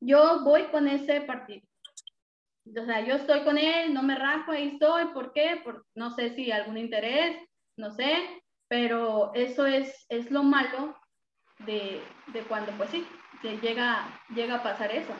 [0.00, 1.66] yo voy con ese partido.
[2.66, 5.06] O sea, yo estoy con él, no me rajo, ahí estoy.
[5.12, 5.60] ¿Por qué?
[5.62, 7.36] Por, no sé si algún interés,
[7.76, 10.96] no sé, pero eso es, es lo malo
[11.60, 13.06] de, de cuando, pues sí,
[13.62, 15.12] llega, llega a pasar eso.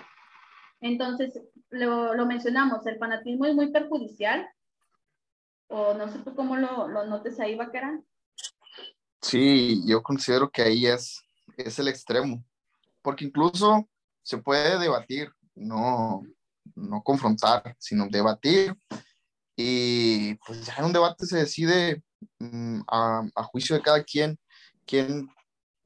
[0.81, 1.39] Entonces,
[1.75, 4.49] lo, lo, mencionamos, el fanatismo es muy perjudicial,
[5.69, 8.01] o no sé tú cómo lo, lo notes ahí, Vaquera.
[9.21, 11.23] Sí, yo considero que ahí es,
[11.57, 12.45] es el extremo,
[13.03, 13.89] porque incluso
[14.23, 16.23] se puede debatir, no,
[16.75, 18.77] no confrontar, sino debatir
[19.57, 22.03] y pues ya en un debate se decide
[22.39, 24.37] mm, a, a, juicio de cada quien
[24.85, 25.29] quién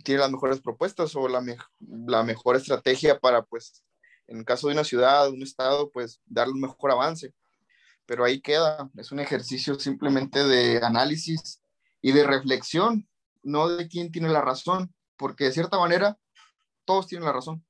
[0.03, 1.45] tiene las mejores propuestas o la,
[1.81, 3.85] la mejor estrategia para pues
[4.29, 7.35] en el caso de una ciudad, un estado, pues darle un mejor avance.
[8.07, 11.63] Pero ahí queda, es un ejercicio simplemente de análisis
[12.01, 13.09] y de reflexión,
[13.43, 16.17] no de quién tiene la razón, porque de cierta manera
[16.85, 17.65] todos tienen la razón.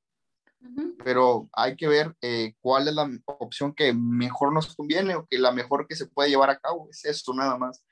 [1.05, 5.39] Pero hay que ver eh, cuál es la opción que mejor nos conviene o que
[5.39, 6.89] la mejor que se puede llevar a cabo.
[6.91, 7.85] Es esto nada más.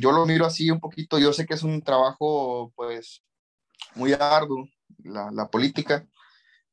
[0.00, 1.18] yo lo miro así un poquito.
[1.18, 3.24] Yo sé que es un trabajo, pues,
[3.96, 6.06] muy arduo, la, la política,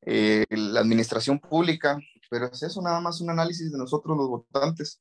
[0.03, 4.99] eh, la administración pública, pero es eso nada más un análisis de nosotros los votantes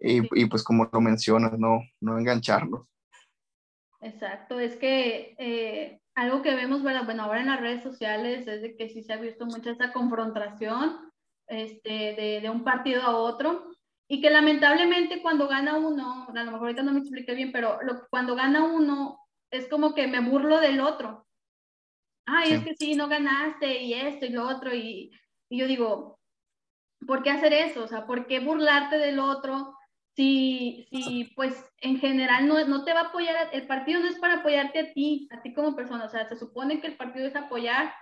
[0.00, 2.86] y, y pues como lo mencionas, no, no engancharnos.
[4.00, 8.76] Exacto, es que eh, algo que vemos, bueno, ahora en las redes sociales es de
[8.76, 11.12] que sí se ha visto mucha esa confrontación
[11.46, 13.70] este, de, de un partido a otro
[14.08, 17.80] y que lamentablemente cuando gana uno, a lo mejor ahorita no me expliqué bien, pero
[17.82, 19.18] lo, cuando gana uno
[19.50, 21.26] es como que me burlo del otro
[22.26, 25.10] ay, es que sí, no ganaste y esto y lo otro, y,
[25.48, 26.20] y, yo digo,
[27.06, 27.84] ¿por qué hacer eso?
[27.84, 29.74] O sea, ¿por qué burlarte del otro?
[30.14, 34.18] Si, si pues en general no, no te va a apoyar, el partido no es
[34.18, 37.26] para apoyarte a ti, a ti como persona, o sea, se supone que el partido
[37.26, 37.92] es apoyar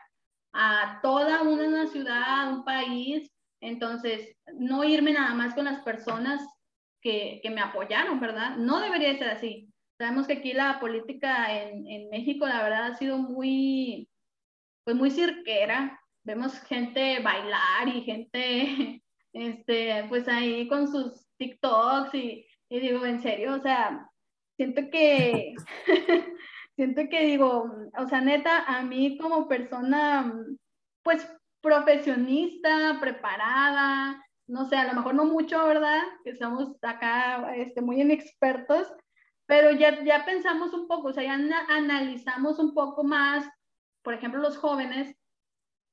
[0.52, 3.30] a toda una ciudad, un país,
[3.60, 6.44] entonces no irme nada más con las personas
[7.00, 8.56] que, que me apoyaron, ¿verdad?
[8.56, 9.69] No debería ser así.
[10.00, 14.08] Sabemos que aquí la política en, en, México, la verdad, ha sido muy,
[14.82, 16.00] pues muy cirquera.
[16.24, 19.02] Vemos gente bailar y gente,
[19.34, 24.08] este, pues ahí con sus TikToks y, y digo, en serio, o sea,
[24.56, 25.52] siento que,
[26.76, 30.32] siento que digo, o sea, neta, a mí como persona,
[31.02, 36.00] pues profesionista, preparada, no sé, a lo mejor no mucho, ¿verdad?
[36.24, 38.90] Que estamos acá este, muy inexpertos,
[39.50, 41.34] pero ya, ya pensamos un poco, o sea, ya
[41.68, 43.44] analizamos un poco más,
[44.04, 45.16] por ejemplo, los jóvenes,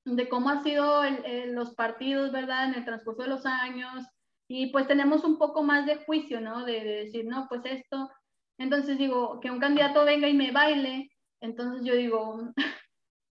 [0.06, 1.02] de cómo han sido
[1.48, 4.06] los partidos, ¿verdad?, en el transcurso de los años,
[4.48, 6.66] y pues tenemos un poco más de juicio, ¿no?
[6.66, 8.12] De, decir, no, pues esto,
[8.60, 11.10] entonces digo, que un candidato venga y me baile,
[11.42, 12.54] entonces yo digo,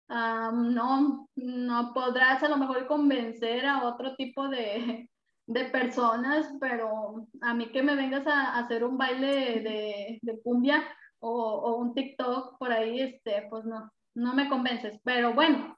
[0.07, 5.10] no, no podrás a lo mejor convencer a otro tipo de,
[5.53, 10.83] de personas, pero a mí que me vengas a, hacer un baile de, de cumbia
[11.19, 14.99] o, o, un TikTok por ahí, este, pues no, no me convences.
[15.03, 15.77] Pero bueno,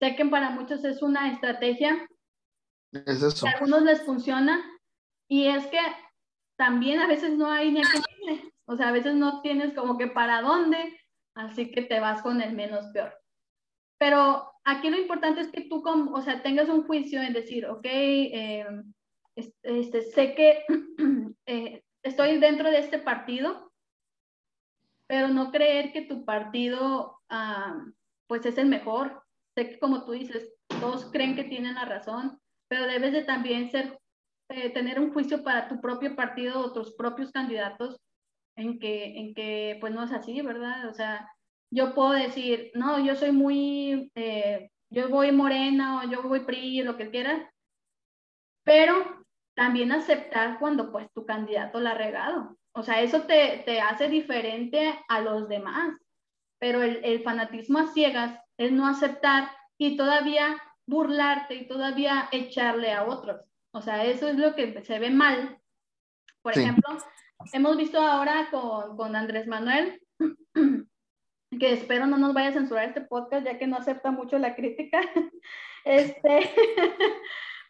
[0.00, 2.06] sé que para muchos es una estrategia.
[2.92, 3.46] Es eso.
[3.46, 4.62] a algunos les funciona
[5.28, 5.80] y es que
[6.56, 8.00] también a veces no hay ni a qué
[8.66, 10.98] o sea, a veces no tienes como que para dónde,
[11.34, 13.14] así que te vas con el menos peor.
[13.98, 17.84] Pero aquí lo importante es que tú, o sea, tengas un juicio en decir, ok,
[17.84, 18.66] eh,
[19.36, 20.64] este, sé que
[21.46, 23.72] eh, estoy dentro de este partido,
[25.06, 27.84] pero no creer que tu partido ah,
[28.26, 29.22] pues es el mejor.
[29.56, 33.70] Sé que como tú dices, todos creen que tienen la razón, pero debes de también
[33.70, 33.98] ser,
[34.50, 37.96] eh, tener un juicio para tu propio partido o tus propios candidatos
[38.56, 40.88] en que, en que pues no es así, ¿verdad?
[40.88, 41.28] O sea,
[41.70, 46.82] yo puedo decir, no, yo soy muy, eh, yo voy morena o yo voy PRI,
[46.82, 47.42] lo que quieras,
[48.64, 49.23] pero
[49.54, 52.56] también aceptar cuando pues tu candidato la ha regado.
[52.72, 55.94] O sea, eso te, te hace diferente a los demás.
[56.58, 62.92] Pero el, el, fanatismo a ciegas es no aceptar y todavía burlarte y todavía echarle
[62.92, 63.42] a otros.
[63.72, 65.58] O sea, eso es lo que se ve mal.
[66.42, 66.98] Por ejemplo,
[67.52, 70.00] hemos visto ahora con, con Andrés Manuel,
[71.58, 74.54] que espero no nos vaya a censurar este podcast ya que no acepta mucho la
[74.54, 75.00] crítica.
[75.86, 76.50] Este,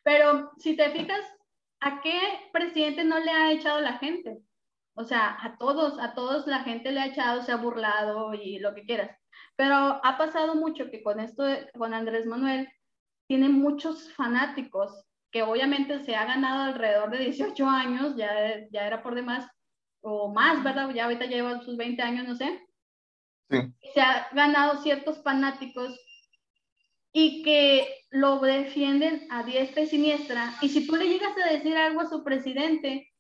[0.05, 1.25] pero si te fijas,
[1.85, 2.19] ¿a qué
[2.51, 4.39] presidente no le ha echado la gente?
[4.95, 8.59] O sea, a todos, a todos la gente le ha echado, se ha burlado y
[8.59, 9.17] lo que quieras.
[9.57, 11.45] Pero ha pasado mucho que con esto,
[11.77, 12.69] con Andrés Manuel,
[13.29, 19.03] tiene muchos fanáticos que obviamente se ha ganado alrededor de 18 años, ya, ya era
[19.03, 19.47] por demás,
[20.01, 20.89] o más, ¿verdad?
[20.91, 22.67] Ya ahorita lleva sus 20 años, no sé.
[23.51, 23.59] Sí.
[23.93, 26.01] Se ha ganado ciertos fanáticos
[27.17, 30.53] y que lo defienden a diestra y siniestra.
[30.61, 33.13] Y si tú le llegas a decir algo a su presidente,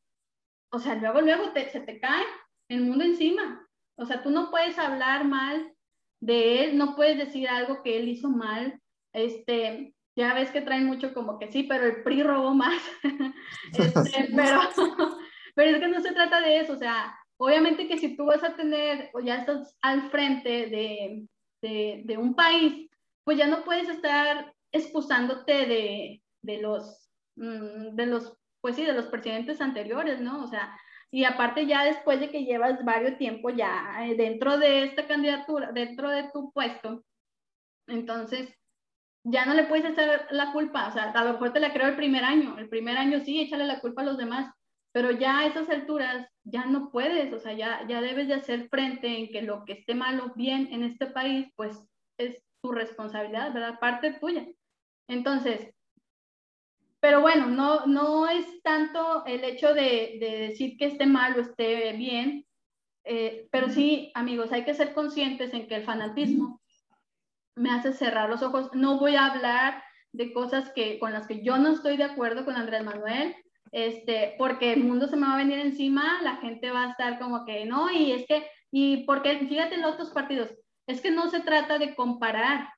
[0.72, 2.24] o sea, luego, luego te, se te cae
[2.68, 3.64] el mundo encima.
[3.96, 5.72] O sea, tú no puedes hablar mal
[6.20, 8.80] de él, no puedes decir algo que él hizo mal.
[9.12, 12.82] Este, ya ves que traen mucho como que sí, pero el PRI robó más.
[13.78, 14.60] Este, pero,
[15.54, 16.72] pero es que no se trata de eso.
[16.72, 21.28] O sea, obviamente que si tú vas a tener o ya estás al frente de,
[21.62, 22.90] de, de un país,
[23.24, 28.92] pues ya no puedes estar excusándote de, de los, mm, de los, pues sí, de
[28.92, 30.44] los presidentes anteriores, ¿no?
[30.44, 30.78] O sea,
[31.10, 35.70] y aparte ya después de que llevas varios tiempo ya eh, dentro de esta candidatura,
[35.72, 37.04] dentro de tu puesto,
[37.86, 38.52] entonces
[39.24, 41.88] ya no le puedes hacer la culpa, o sea, a lo mejor te la creo
[41.88, 44.52] el primer año, el primer año sí, échale la culpa a los demás,
[44.92, 48.68] pero ya a esas alturas ya no puedes, o sea, ya, ya debes de hacer
[48.68, 51.78] frente en que lo que esté malo bien en este país, pues
[52.18, 53.78] es tu responsabilidad, ¿verdad?
[53.78, 54.46] Parte tuya.
[55.06, 55.70] Entonces,
[56.98, 61.42] pero bueno, no, no es tanto el hecho de, de decir que esté mal o
[61.42, 62.46] esté bien,
[63.04, 66.62] eh, pero sí, amigos, hay que ser conscientes en que el fanatismo
[67.54, 68.70] me hace cerrar los ojos.
[68.72, 72.46] No voy a hablar de cosas que, con las que yo no estoy de acuerdo
[72.46, 73.36] con Andrés Manuel,
[73.72, 77.18] este, porque el mundo se me va a venir encima, la gente va a estar
[77.18, 80.48] como que no, y es que, y porque fíjate en los otros partidos,
[80.86, 82.68] es que no se trata de comparar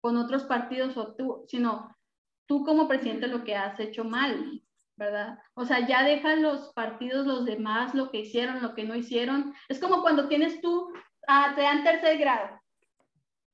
[0.00, 1.94] con otros partidos o tú, sino
[2.46, 4.62] tú como presidente lo que has hecho mal,
[4.96, 5.38] ¿verdad?
[5.54, 9.54] O sea, ya dejan los partidos, los demás, lo que hicieron, lo que no hicieron.
[9.68, 10.92] Es como cuando tienes tú,
[11.26, 12.60] ah, te dan tercer grado.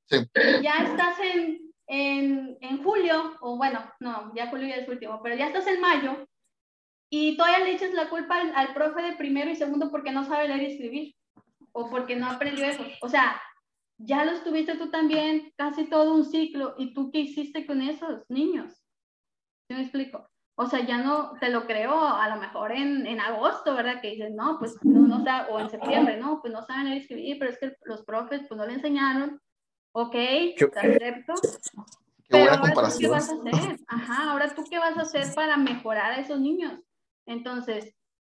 [0.07, 0.19] Sí.
[0.63, 5.35] Ya estás en, en, en julio, o bueno, no, ya julio ya es último, pero
[5.35, 6.27] ya estás en mayo
[7.11, 10.49] y todavía le echas la culpa al, profe de primero y segundo porque no sabe
[10.49, 11.15] leer y escribir
[11.73, 12.85] o porque no aprendió eso.
[13.03, 13.41] O sea,
[13.99, 18.29] ya lo estuviste tú también casi todo un ciclo y tú qué hiciste con esos
[18.29, 18.73] niños.
[19.69, 20.29] ¿Sí me explico?
[20.57, 24.01] O sea, ya no te lo creo a lo mejor en, en agosto, ¿verdad?
[24.01, 27.01] Que dices, no, pues no, no o en septiembre, no, pues no saben leer y
[27.01, 29.41] escribir, pero es que los profes pues no le enseñaron.
[29.93, 31.35] Ok, te acepto.
[32.29, 33.01] Qué buena comparación.
[33.01, 33.81] ¿qué vas a hacer?
[33.89, 36.81] Ajá, ahora tú qué vas a hacer para mejorar a esos niños.
[37.27, 37.95] Entonces,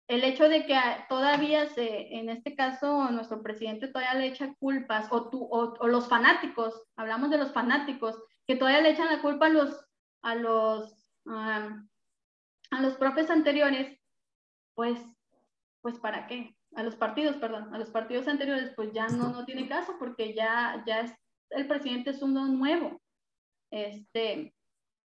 [0.08, 0.78] el hecho de que
[1.10, 6.08] todavía se, en este caso, nuestro presidente todavía le echa culpas, o, tú, o, los
[6.08, 9.86] fanáticos, hablamos de los fanáticos, que todavía le echan la culpa a los,
[10.22, 14.00] a los, a los profes anteriores,
[14.76, 15.00] pues,
[15.82, 16.56] pues ¿para qué?
[16.76, 20.36] A los partidos, perdón, a los partidos anteriores, pues ya no, no tiene caso, porque
[20.36, 21.14] ya, ya es,
[21.50, 23.02] el presidente es uno nuevo.
[23.72, 24.54] Este,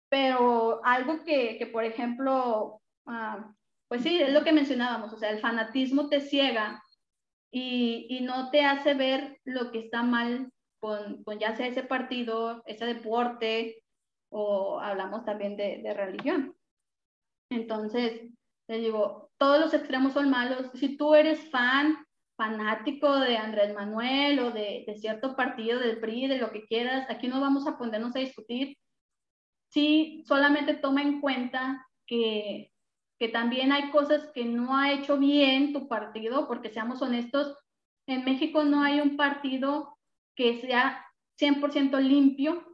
[0.10, 2.82] pero algo que, que por ejemplo,
[3.88, 6.84] pues sí, es lo que mencionábamos, o sea, el fanatismo te ciega
[7.52, 11.84] y, y no te hace ver lo que está mal con, con, ya sea ese
[11.84, 13.84] partido, ese deporte,
[14.30, 16.56] o hablamos también de, de religión.
[17.50, 18.30] Entonces,
[18.68, 20.70] les digo, todos los extremos son malos.
[20.74, 21.98] Si tú eres fan,
[22.36, 27.10] fanático de Andrés Manuel o de, de, cierto partido, del PRI, de lo que quieras,
[27.10, 28.78] aquí no vamos a ponernos a discutir.
[29.70, 32.72] Sí, solamente toma en cuenta que
[33.20, 37.56] que también hay cosas que no ha hecho bien tu partido, porque seamos honestos,
[38.08, 39.98] en México no hay un partido
[40.36, 41.06] que sea
[41.40, 42.66] 100% limpio.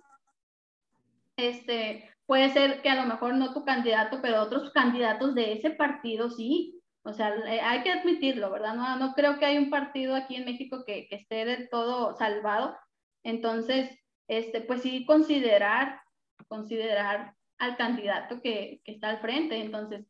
[1.38, 5.72] Este, puede ser que a lo mejor no tu candidato, pero otros candidatos de ese
[5.72, 6.80] partido sí.
[7.04, 8.76] O sea, eh, hay que admitirlo, ¿verdad?
[8.76, 12.16] No, no creo que haya un partido aquí en México que, que esté del todo
[12.16, 12.78] salvado.
[13.24, 13.90] Entonces,
[14.28, 16.02] este, pues sí, considerar,
[16.48, 19.58] considerar al candidato que, que está al frente.
[19.58, 20.06] Entonces,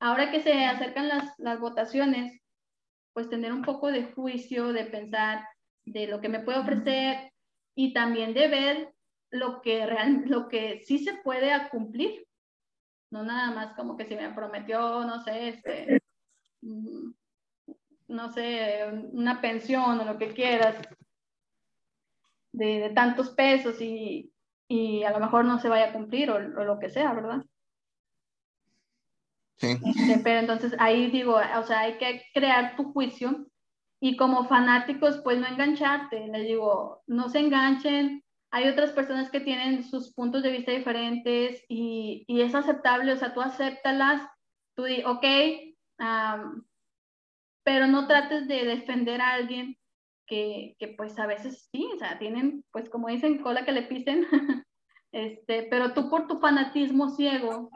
[0.00, 2.40] ahora que se acercan las, las votaciones,
[3.12, 5.46] pues tener un poco de juicio, de pensar
[5.84, 7.32] de lo que me puede ofrecer
[7.74, 8.94] y también de ver
[9.30, 12.26] lo que, real, lo que sí se puede cumplir.
[13.10, 16.02] No nada más como que se me prometió, no sé, este,
[16.62, 17.10] mm,
[18.08, 20.76] no sé, una pensión o lo que quieras
[22.52, 24.32] de, de tantos pesos y,
[24.68, 27.44] y, a lo mejor no se vaya a cumplir o, o lo que sea, ¿verdad?
[29.58, 33.46] Este, pero entonces ahí digo, o sea, hay que crear tu juicio
[34.00, 36.28] y como fanáticos, pues no engancharte.
[36.28, 38.22] Les digo, no se enganchen.
[38.50, 43.16] Hay otras personas que tienen sus puntos de vista diferentes y, y es aceptable, o
[43.16, 44.22] sea, tú acéptalas,
[44.74, 45.24] tú di, ok,
[47.64, 49.76] pero no trates de defender a alguien
[50.26, 53.82] que, que, pues a veces sí, o sea, tienen, pues como dicen, cola que le
[53.82, 54.26] pisen,
[55.12, 57.70] este, pero tú por tu fanatismo ciego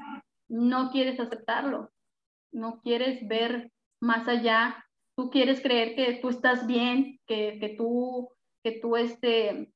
[0.51, 1.90] no quieres aceptarlo,
[2.53, 4.84] no quieres ver más allá,
[5.16, 8.30] tú quieres creer que tú estás bien, que, que tú,
[8.62, 9.72] que tú este,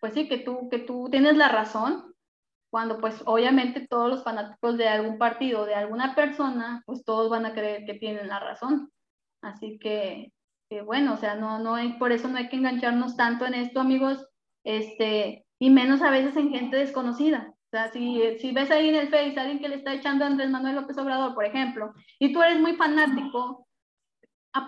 [0.00, 2.12] pues sí, que tú, que tú tienes la razón,
[2.70, 7.46] cuando pues obviamente todos los fanáticos de algún partido, de alguna persona, pues todos van
[7.46, 8.90] a creer que tienen la razón.
[9.42, 10.32] Así que,
[10.84, 14.26] bueno, o sea, no, no por eso no hay que engancharnos tanto en esto, amigos,
[14.64, 19.38] este, y menos a veces en gente desconocida sea, si, ves ahí en el Face
[19.38, 22.42] a alguien que le está echando a Andrés Manuel López Obrador, por ejemplo, y tú
[22.42, 23.66] eres muy fanático,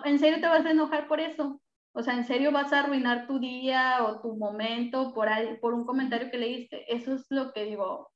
[0.05, 1.61] ¿en serio te vas a enojar por eso?
[1.93, 5.29] O sea, ¿en serio vas a arruinar tu día o tu momento por,
[5.61, 6.93] por un comentario que leíste?
[6.93, 8.11] Eso es lo que digo.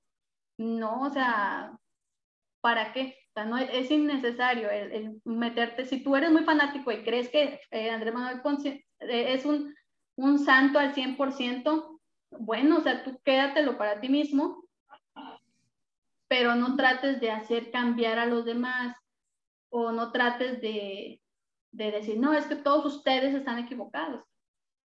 [0.58, 1.72] No, o sea,
[2.60, 3.16] ¿para qué?
[3.28, 5.86] O sea, no, es innecesario el, meterte.
[5.86, 8.42] Si tú eres muy fanático y crees que eh, Andrés Manuel
[9.00, 9.74] eh, es un,
[10.16, 12.00] un santo al 100%,
[12.38, 14.64] bueno, o sea, tú quédatelo para ti mismo,
[16.30, 18.96] pero no trates de hacer cambiar a los demás
[19.68, 21.20] o no trates de,
[21.72, 24.22] de decir, no, es que todos ustedes están equivocados.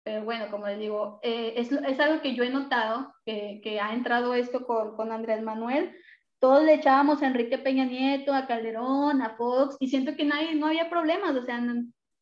[0.04, 3.80] Pero bueno, como les digo, eh, es, es, algo que yo he notado, que, que
[3.80, 5.96] ha entrado esto con, con, Andrés Manuel.
[6.40, 10.56] Todos le echábamos a Enrique Peña Nieto, a Calderón, a Fox, y siento que nadie,
[10.56, 11.36] no había problemas.
[11.36, 11.62] O sea,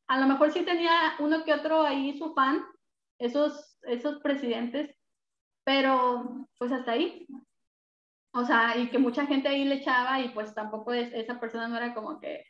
[0.08, 2.66] a lo mejor sí tenía uno que otro ahí su fan,
[3.18, 4.94] esos, esos presidentes,
[5.64, 7.26] pero pues hasta ahí.
[8.36, 11.70] O sea, y que mucha gente ahí le echaba y pues tampoco es, esa persona
[11.70, 12.44] no era como que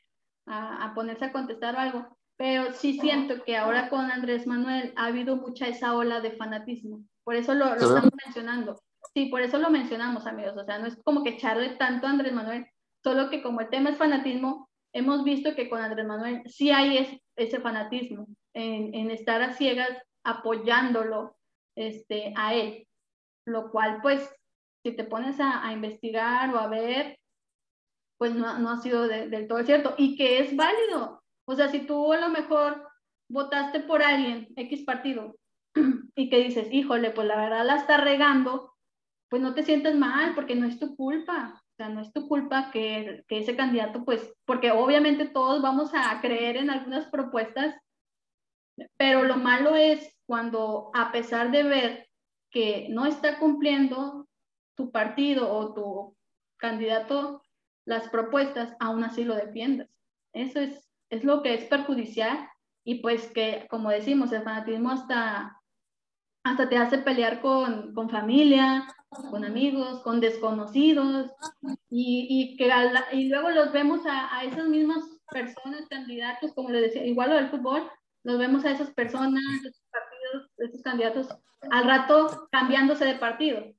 [0.47, 2.17] a, ponerse a contestar o algo.
[2.37, 7.05] Pero sí siento que ahora con Andrés Manuel ha habido mucha esa ola de fanatismo.
[7.23, 8.81] Por eso lo, lo estamos mencionando.
[9.13, 10.57] Sí, por eso lo mencionamos, amigos.
[10.57, 12.65] O sea, no es como que echarle tanto a Andrés Manuel,
[13.03, 17.21] solo que como el tema es fanatismo, hemos visto que con Andrés Manuel sí hay
[17.35, 19.91] ese fanatismo en, en, estar a ciegas
[20.23, 21.37] apoyándolo
[21.75, 22.87] este, a él
[23.45, 24.29] lo cual pues
[24.85, 27.17] si te pones a, investigar o a ver,
[28.19, 31.23] pues no, no ha sido del todo cierto y que es válido.
[31.47, 32.87] O sea, si tú a lo mejor
[33.27, 35.37] votaste por alguien, X partido,
[36.15, 38.75] y que dices, híjole, pues la verdad la está regando,
[39.27, 41.59] pues no te sientes mal porque no es tu culpa.
[41.59, 45.89] O sea, no es tu culpa que, que ese candidato, pues, porque obviamente todos vamos
[45.95, 47.75] a creer en algunas propuestas,
[48.97, 52.09] pero lo malo es cuando a pesar de ver
[52.51, 54.24] que no está cumpliendo
[54.75, 56.17] tu partido o tu
[56.57, 57.41] candidato
[57.85, 59.89] las propuestas, aún así lo defiendas.
[60.33, 62.49] Eso es, es lo que es perjudicial
[62.83, 65.61] y pues que, como decimos, el fanatismo hasta,
[66.43, 68.87] hasta te hace pelear con, con familia,
[69.29, 71.31] con amigos, con desconocidos
[71.89, 72.71] y, y que
[73.13, 77.35] y luego los vemos a, a, esas mismas personas, candidatos, como les decía, igual lo
[77.35, 77.89] del fútbol,
[78.23, 81.29] los vemos a esas personas, esos partidos, esos candidatos
[81.71, 83.74] al rato cambiándose de partido.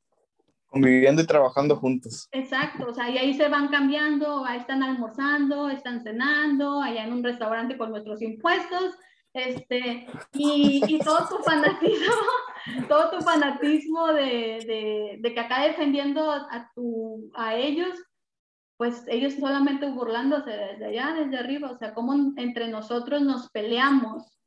[0.76, 2.28] Conviviendo y trabajando juntos.
[2.32, 7.12] Exacto, o sea, y ahí se van cambiando, ahí están almorzando, están cenando, allá en
[7.14, 8.94] un restaurante con nuestros impuestos,
[9.32, 12.14] este, y, y todo tu fanatismo,
[12.88, 17.96] todo tu fanatismo de, de, de, que acá defendiendo a, tu, a ellos,
[18.76, 24.38] pues ellos solamente burlándose desde allá, desde arriba, o sea, como entre nosotros nos peleamos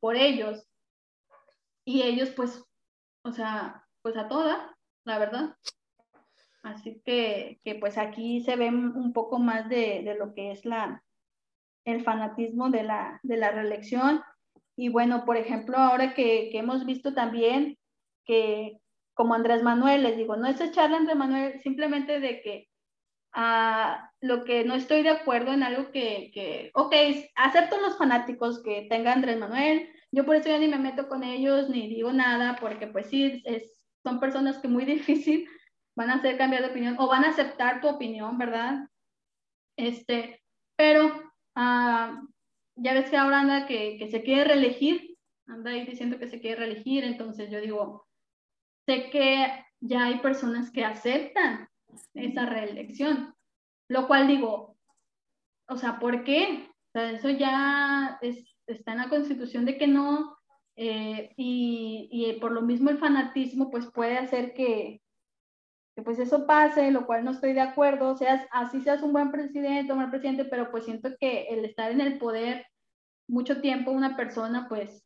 [0.00, 0.66] por ellos
[1.84, 2.64] y ellos pues
[3.28, 4.76] o sea, pues a toda,
[5.08, 5.56] la verdad.
[6.62, 10.64] Así que, que pues aquí se ve un poco más de, de, lo que es
[10.64, 11.02] la,
[11.84, 14.22] el fanatismo de la, de la reelección.
[14.76, 17.78] Y bueno, por ejemplo, ahora que, que hemos visto también
[18.24, 18.78] que
[19.14, 22.68] como Andrés Manuel, les digo, no es echarle a Andrés Manuel simplemente de que
[23.32, 26.94] a lo que no estoy de acuerdo en algo que, que, ok,
[27.34, 31.24] acepto los fanáticos que tenga Andrés Manuel, yo por eso ya ni me meto con
[31.24, 35.48] ellos ni digo nada, porque pues sí, es, son personas que muy difícil
[35.96, 38.88] van a hacer cambiar de opinión o van a aceptar tu opinión, ¿verdad?
[39.76, 40.42] Este,
[40.76, 41.06] pero
[41.56, 42.28] uh,
[42.76, 46.40] ya ves que ahora anda que, que se quiere reelegir, anda ahí diciendo que se
[46.40, 48.06] quiere reelegir, entonces yo digo,
[48.86, 51.68] sé que ya hay personas que aceptan
[52.14, 53.34] esa reelección,
[53.88, 54.76] lo cual digo,
[55.68, 56.70] o sea, ¿por qué?
[56.94, 60.37] Eso ya es, está en la constitución de que no,
[60.80, 65.02] eh, y, y, por lo mismo el fanatismo pues puede hacer que,
[65.96, 69.32] que, pues eso pase, lo cual no estoy de acuerdo, seas, así seas un buen
[69.32, 72.64] presidente, un buen presidente, pero pues siento que el estar en el poder
[73.26, 75.04] mucho tiempo una persona pues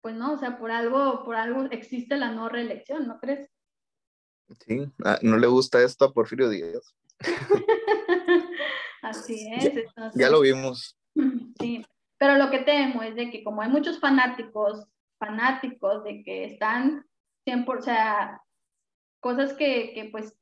[0.00, 3.48] pues no, o sea, por algo, por algo existe la no reelección, ¿no crees?
[4.64, 6.94] Sí, ah, no le gusta esto a Porfirio Díaz.
[9.02, 9.74] Así es.
[9.74, 10.96] Ya, ya, lo vimos.
[11.60, 11.84] Sí,
[12.18, 14.86] pero lo que temo es de que como hay muchos fanáticos,
[15.18, 17.04] fanáticos de que están
[17.46, 18.42] 100%, o sea,
[19.20, 20.34] cosas que, que, pues,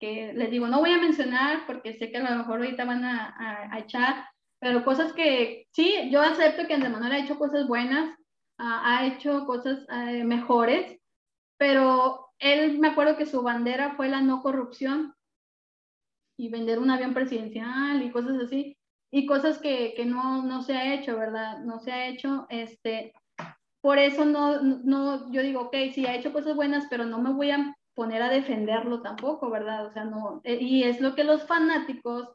[0.00, 3.04] que les digo, no voy a mencionar porque sé que a lo mejor ahorita van
[3.04, 4.26] a, a, echar,
[4.58, 8.16] pero cosas que sí, yo acepto que Andrés Manuel ha hecho cosas buenas,
[8.58, 11.00] ha hecho cosas eh, mejores,
[11.56, 15.14] pero él me acuerdo que su bandera fue la no corrupción
[16.36, 18.76] y vender un avión presidencial y cosas así
[19.12, 21.58] y cosas que, que no, no, se ha hecho, ¿verdad?
[21.60, 23.12] No se ha hecho, este,
[23.82, 27.30] por eso no, no, yo digo, ok, sí, ha hecho cosas buenas, pero no me
[27.30, 29.86] voy a poner a defenderlo tampoco, ¿verdad?
[29.86, 32.30] O sea, no, eh, y es lo que los fanáticos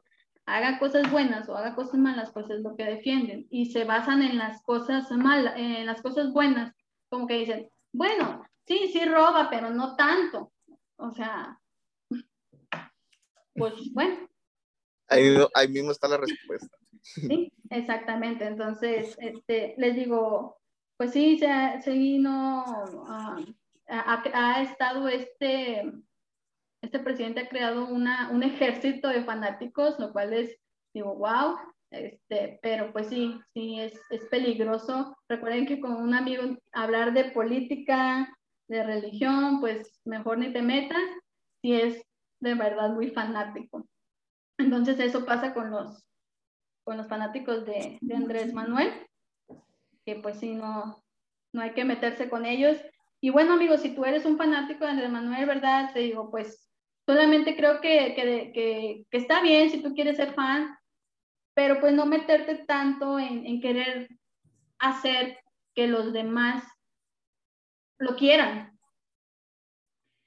[0.46, 4.22] haga cosas buenas o haga cosas malas, pues es lo que defienden y se basan
[4.22, 6.76] en las cosas malas, en las cosas buenas,
[7.10, 10.52] como que dicen, bueno, sí, sí roba, pero no tanto.
[10.98, 11.60] O sea,
[13.56, 14.28] pues bueno.
[15.08, 16.78] Ahí, mismo está la respuesta.
[17.02, 18.46] Sí, exactamente.
[18.46, 20.58] Entonces, este, les digo,
[20.98, 22.66] pues sí, se, sí no,
[23.08, 23.38] ah,
[23.88, 25.92] ha, estado este,
[26.82, 30.58] este presidente ha creado una, un ejército de fanáticos, lo cual es,
[30.94, 31.58] digo, wow,
[31.92, 35.16] este, pero pues sí, sí, es, es peligroso.
[35.30, 36.44] Recuerden que con un amigo
[36.74, 38.28] hablar de política,
[38.68, 41.02] de religión, pues mejor ni te metas
[41.62, 42.04] si es
[42.40, 43.88] de verdad muy fanático.
[44.58, 46.04] Entonces eso pasa con los,
[46.84, 48.92] con los fanáticos de, Andrés Manuel,
[50.06, 51.04] que pues sí, no,
[51.54, 52.78] no hay que meterse con ellos.
[53.22, 55.92] Y bueno, amigos, si tú eres un fanático de Andrés Manuel, ¿verdad?
[55.94, 56.68] Te digo, pues
[57.06, 60.76] solamente creo que, que, que, que está bien si tú quieres ser fan,
[61.54, 64.10] pero pues no meterte tanto en, en querer
[64.80, 65.40] hacer
[65.76, 66.64] que los demás
[68.00, 68.78] lo quieran.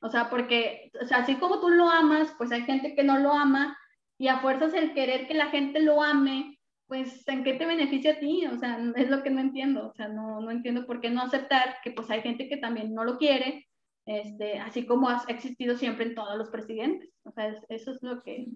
[0.02, 3.18] O sea, porque, o sea, así como tú lo amas, pues hay gente que no
[3.18, 3.76] lo ama
[4.20, 8.12] y a fuerzas el querer que la gente lo ame, pues ¿en qué te beneficia
[8.12, 8.44] a ti?
[8.44, 9.88] O sea, es lo que no entiendo.
[9.88, 12.92] O sea, no, no entiendo por qué no aceptar que pues hay gente que también
[12.92, 13.66] no lo quiere,
[14.04, 17.08] este, así como ha existido siempre en todos los presidentes.
[17.22, 18.46] O sea, eso es lo que,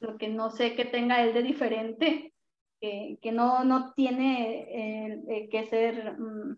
[0.00, 2.34] lo que no sé que tenga él de diferente,
[2.80, 6.56] que, que no, no tiene eh, eh, que ser, um,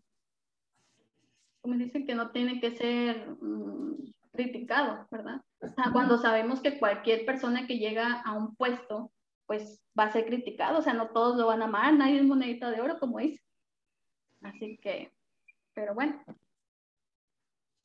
[1.60, 5.40] como dicen, que no tiene que ser mm, criticado, ¿verdad?
[5.60, 9.10] O sea, cuando sabemos que cualquier persona que llega a un puesto,
[9.46, 12.24] pues va a ser criticado, o sea, no todos lo van a amar, nadie es
[12.24, 13.42] monedita de oro, como dice.
[14.42, 15.12] Así que,
[15.72, 16.22] pero bueno.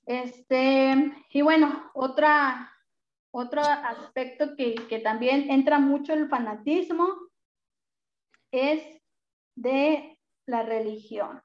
[0.05, 2.71] Este, y bueno, otra,
[3.31, 7.07] otro aspecto que, que también entra mucho el fanatismo
[8.51, 8.83] es
[9.55, 11.41] de la religión.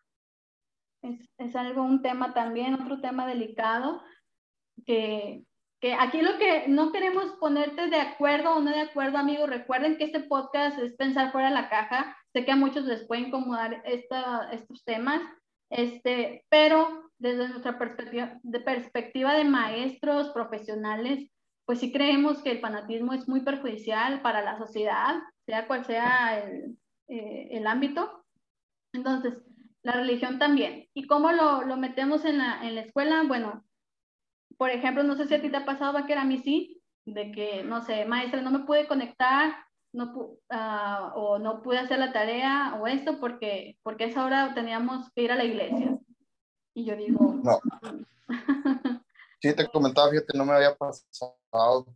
[1.02, 4.02] Es, es, algo, un tema también, otro tema delicado,
[4.86, 5.42] que,
[5.80, 9.96] que aquí lo que no queremos ponerte de acuerdo o no de acuerdo, amigos, recuerden
[9.96, 13.22] que este podcast es pensar fuera de la caja, sé que a muchos les puede
[13.22, 15.22] incomodar esta, estos temas,
[15.70, 21.30] este, pero desde nuestra perspectiva de, perspectiva de maestros profesionales,
[21.66, 25.16] pues sí creemos que el fanatismo es muy perjudicial para la sociedad,
[25.46, 26.76] sea cual sea el,
[27.08, 28.24] eh, el ámbito.
[28.92, 29.34] Entonces,
[29.82, 30.88] la religión también.
[30.94, 33.22] ¿Y cómo lo, lo metemos en la, en la, escuela?
[33.26, 33.64] Bueno,
[34.56, 36.82] por ejemplo, no sé si a ti te ha pasado, va que a mí sí,
[37.04, 39.54] de que, no sé, maestra, no me pude conectar
[39.92, 44.52] no, uh, o no pude hacer la tarea o esto porque, porque a esa hora
[44.54, 45.98] teníamos que ir a la iglesia.
[46.74, 47.40] Y yo digo...
[47.42, 47.60] No.
[49.40, 51.86] Sí, te comentaba, fíjate, no me había pasado.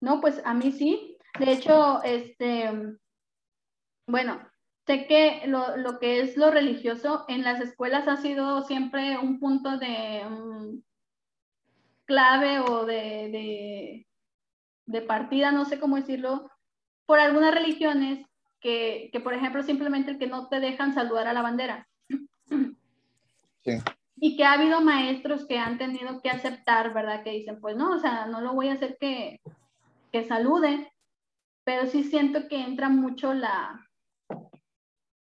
[0.00, 1.16] No, pues a mí sí.
[1.38, 2.70] De hecho, este,
[4.06, 4.46] bueno,
[4.86, 9.40] sé que lo, lo que es lo religioso en las escuelas ha sido siempre un
[9.40, 10.82] punto de um,
[12.04, 14.06] clave o de, de,
[14.86, 16.50] de, partida, no sé cómo decirlo,
[17.06, 18.26] por algunas religiones
[18.60, 21.88] que, que, por ejemplo, simplemente el que no te dejan saludar a la bandera.
[23.64, 23.72] Sí
[24.16, 27.22] y que ha habido maestros que han tenido que aceptar, ¿verdad?
[27.22, 29.40] Que dicen, pues no, o sea, no lo voy a hacer que,
[30.12, 30.90] que salude,
[31.64, 33.83] pero sí siento que entra mucho la,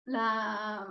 [0.10, 0.88] la,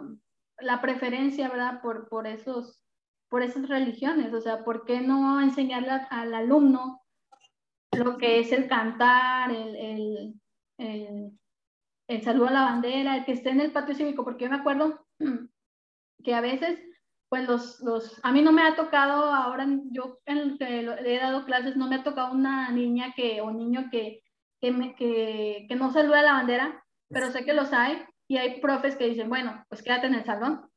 [0.61, 1.81] la preferencia, ¿verdad?
[1.83, 2.85] Por, por, esos,
[3.29, 7.03] por esas religiones, o sea, ¿por qué no enseñarle al alumno
[7.93, 10.35] lo que es el cantar, el, el,
[10.79, 11.39] el,
[12.09, 14.25] el saludo a la bandera, el que esté en el patio cívico?
[14.25, 15.05] Porque yo me acuerdo
[16.25, 16.81] que a veces
[17.29, 21.19] pues los, los, a mí no me ha tocado ahora, yo en que le he
[21.19, 24.23] dado clases, no me ha tocado una niña que, o niño que,
[24.63, 28.61] que, me, que, que no saluda la bandera, pero sé que los hay y hay
[28.61, 30.71] profes que dicen, bueno, pues quédate en el salón.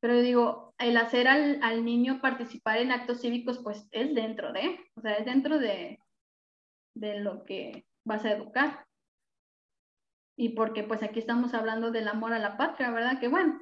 [0.00, 4.52] Pero yo digo, el hacer al, al niño participar en actos cívicos, pues es dentro
[4.52, 6.00] de, o sea, es dentro de,
[6.94, 8.86] de lo que vas a educar.
[10.38, 13.18] Y porque pues aquí estamos hablando del amor a la patria, ¿verdad?
[13.20, 13.60] Que bueno,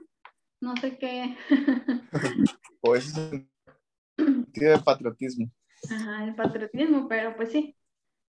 [0.61, 1.37] no sé qué.
[2.81, 3.15] pues
[4.53, 5.51] tiene patriotismo.
[5.91, 7.77] Ajá, el patriotismo, pero pues sí,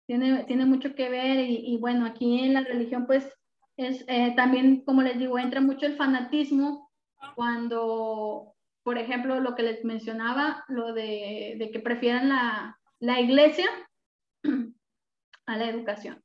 [0.06, 3.32] tiene, tiene mucho que ver y, bueno, aquí en la religión pues
[3.76, 6.90] es eh, también, como les digo, entra mucho el fanatismo
[7.34, 13.68] cuando, por ejemplo, lo que les mencionaba, lo de, de que prefieran la, la iglesia
[15.46, 16.22] a la educación.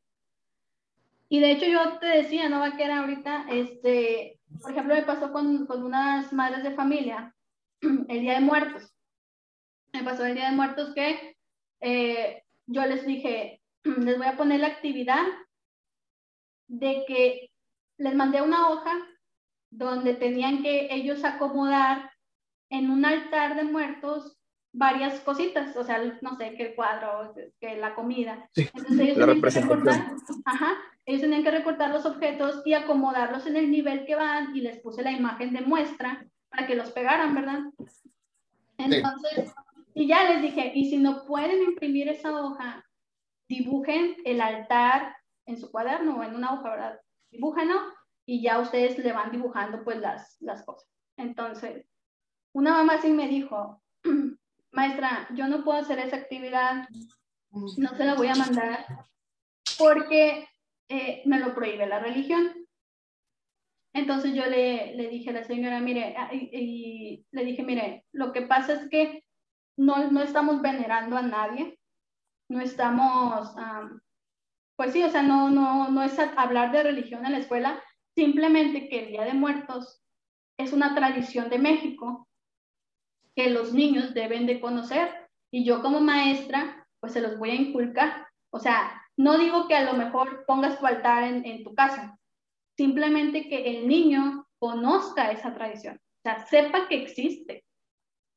[1.29, 2.99] Y de hecho yo te decía, ¿no, Vaquera?
[2.99, 7.33] Ahorita, este, por ejemplo, me pasó con, con unas madres de familia
[7.81, 8.93] el Día de Muertos.
[9.93, 11.37] Me pasó el Día de Muertos que
[11.81, 15.23] eh, yo les dije, les voy a poner la actividad
[16.71, 17.51] de que
[17.97, 18.93] les mandé una hoja
[19.69, 22.11] donde tenían que ellos acomodar
[22.69, 24.37] en un altar de muertos
[24.71, 28.49] varias cositas, o sea, no sé, que el cuadro, que la comida.
[28.55, 30.11] Entonces ellos tenían, que recortar,
[30.45, 34.61] ajá, ellos tenían que recortar los objetos y acomodarlos en el nivel que van y
[34.61, 37.59] les puse la imagen de muestra para que los pegaran, ¿verdad?
[38.77, 39.53] Entonces,
[39.93, 42.85] y ya les dije, y si no pueden imprimir esa hoja,
[43.49, 45.17] dibujen el altar
[45.51, 46.99] en su cuaderno o en una hoja, ¿verdad?
[47.29, 47.75] Dibújenlo
[48.25, 50.89] y ya ustedes le van dibujando pues las, las cosas.
[51.17, 51.85] Entonces,
[52.53, 53.81] una mamá sí me dijo,
[54.71, 56.87] maestra, yo no puedo hacer esa actividad,
[57.51, 58.85] no se la voy a mandar
[59.77, 60.47] porque
[60.89, 62.53] eh, me lo prohíbe la religión.
[63.93, 68.43] Entonces yo le, le dije a la señora, mire, y, le dije, mire, lo que
[68.43, 69.25] pasa es que
[69.77, 71.77] no, no estamos venerando a nadie,
[72.49, 73.53] no estamos,
[74.81, 77.79] pues sí, o sea, no, no, no es hablar de religión en la escuela,
[78.15, 80.01] simplemente que el Día de Muertos
[80.57, 82.27] es una tradición de México
[83.35, 87.61] que los niños deben de conocer y yo como maestra pues se los voy a
[87.61, 88.25] inculcar.
[88.49, 92.17] O sea, no digo que a lo mejor pongas tu altar en, en tu casa,
[92.75, 97.65] simplemente que el niño conozca esa tradición, o sea, sepa que existe.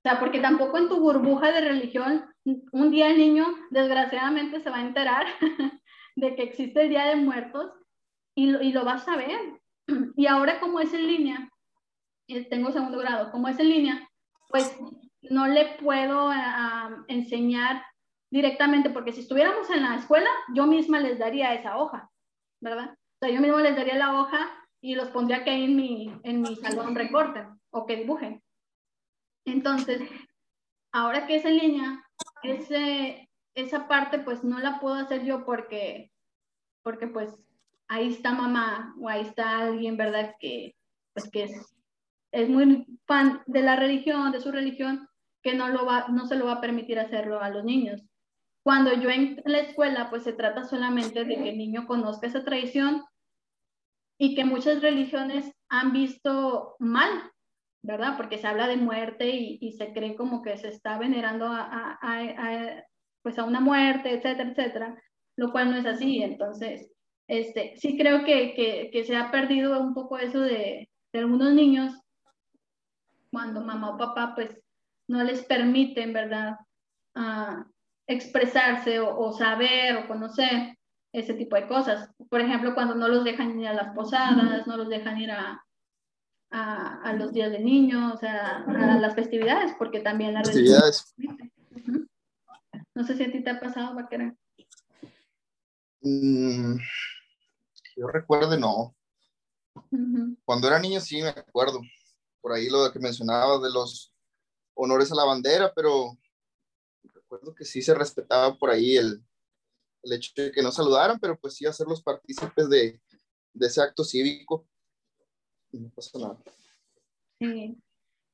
[0.04, 4.68] O sea, porque tampoco en tu burbuja de religión, un día el niño desgraciadamente se
[4.68, 5.24] va a enterar
[6.16, 7.72] de que existe el Día de Muertos
[8.36, 9.60] y lo, y lo va a saber.
[10.16, 11.50] Y ahora como es en línea,
[12.28, 14.08] eh, tengo segundo grado, como es en línea,
[14.48, 14.76] pues
[15.22, 17.84] no le puedo ah, enseñar
[18.30, 22.10] directamente, porque si estuviéramos en la escuela, yo misma les daría esa hoja,
[22.60, 22.90] ¿verdad?
[22.92, 24.50] O sea, yo misma les daría la hoja
[24.80, 28.42] y los pondría que en mi, en mi salón recorten o que dibujen.
[29.46, 30.02] Entonces,
[30.92, 32.04] ahora que es en línea,
[32.42, 36.12] ese, esa parte pues no la puedo hacer yo porque,
[36.82, 37.34] porque pues
[37.88, 40.34] ahí está mamá o ahí está alguien, ¿verdad?
[40.40, 40.76] Que
[41.12, 41.74] pues que es
[42.34, 45.08] es muy fan de la religión, de su religión,
[45.40, 48.02] que no, lo va, no se lo va a permitir hacerlo a los niños.
[48.64, 52.44] Cuando yo en la escuela, pues se trata solamente de que el niño conozca esa
[52.44, 53.04] tradición
[54.18, 57.30] y que muchas religiones han visto mal,
[57.82, 58.16] ¿verdad?
[58.16, 61.98] Porque se habla de muerte y, se cree como que se está venerando a,
[63.24, 65.02] pues a una muerte, etcétera, etcétera,
[65.36, 66.22] lo cual no es así.
[66.22, 66.92] Entonces,
[67.26, 71.98] este, sí creo que, que, se ha perdido un poco eso de, de algunos niños
[73.32, 74.56] cuando mamá o papá pues
[75.08, 76.56] no les permiten, ¿verdad?
[77.16, 77.64] Uh,
[78.06, 80.76] expresarse o, saber o conocer
[81.12, 82.10] ese tipo de cosas.
[82.28, 85.64] Por ejemplo, cuando no los dejan ir a las posadas, no los dejan ir a,
[86.50, 91.14] a, a los días de niños, sea, a las festividades, porque también las festividades.
[92.94, 94.36] No sé si a ti te ha pasado, Vaquera.
[96.00, 96.76] Mm,
[97.96, 98.94] yo recuerdo, no.
[100.44, 101.80] Cuando era niño sí me acuerdo
[102.40, 104.14] por ahí lo que mencionaba de los
[104.74, 106.16] honores a la bandera, pero
[107.02, 109.24] recuerdo que sí se respetaba por ahí el,
[110.02, 113.00] el hecho de que no saludaran, pero pues sí hacerlos partícipes de,
[113.52, 114.68] de ese acto cívico.
[115.72, 116.38] No pasa nada.
[117.40, 117.76] Sí.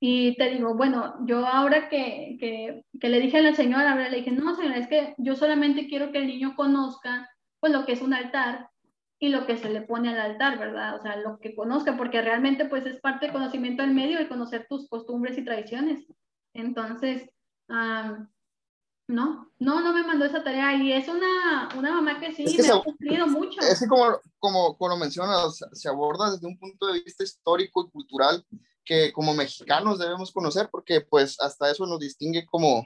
[0.03, 4.17] Y te digo, bueno, yo ahora que, que, que, le dije a la señora, le
[4.17, 7.29] dije, no, señora, es que yo solamente quiero que el niño conozca
[7.61, 8.71] pues lo que es un altar
[9.19, 10.97] y lo que se le pone al altar, ¿verdad?
[10.97, 14.29] O sea, lo que conozca, porque realmente pues es parte del conocimiento del medio, el
[14.29, 16.07] conocer tus costumbres y tradiciones.
[16.55, 17.29] Entonces,
[17.69, 22.69] no, no, no me mandó esa tarea y es una, una mamá que sí me
[22.69, 23.61] ha cumplido mucho.
[23.61, 27.91] Es que como, como, como mencionas, se aborda desde un punto de vista histórico y
[27.91, 28.47] cultural
[28.85, 32.85] que como mexicanos debemos conocer porque pues hasta eso nos distingue como,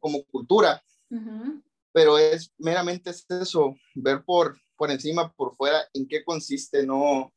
[0.00, 0.82] como cultura.
[1.92, 7.32] Pero es meramente eso, ver por, por encima, por fuera, en qué consiste, no,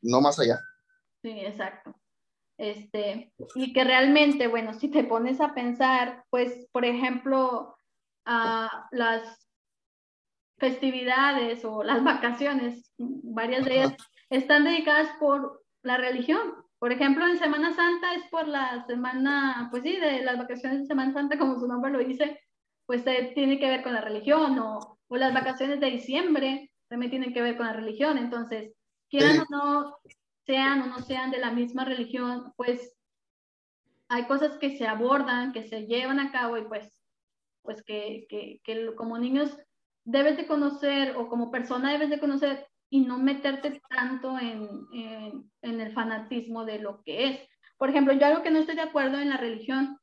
[0.00, 0.58] no más allá.
[1.20, 1.94] Sí, exacto.
[2.58, 7.76] Este, y que realmente, bueno, si te pones a pensar, pues, por ejemplo,
[8.24, 9.48] a las
[10.58, 13.94] festividades o las vacaciones, varias de ellas
[14.30, 16.54] están dedicadas por la religión.
[16.78, 20.86] Por ejemplo, en Semana Santa es por la semana, pues sí, de las vacaciones de
[20.86, 22.40] Semana Santa, como su nombre lo dice,
[22.86, 27.10] pues eh, tiene que ver con la religión o o las vacaciones de diciembre también
[27.10, 28.16] tienen que ver con la religión.
[28.16, 28.72] Entonces,
[29.10, 29.96] quieran o no
[30.46, 32.96] sean o no sean de la misma religión, pues
[34.08, 36.98] hay cosas que se abordan, que se llevan a cabo y pues,
[37.60, 39.54] pues que, que, que como niños
[40.04, 45.50] debes de conocer o como persona debes de conocer y no meterte tanto en, en,
[45.62, 47.40] en, el fanatismo de lo que es.
[47.78, 49.98] Por ejemplo, yo algo que no estoy de acuerdo en la religión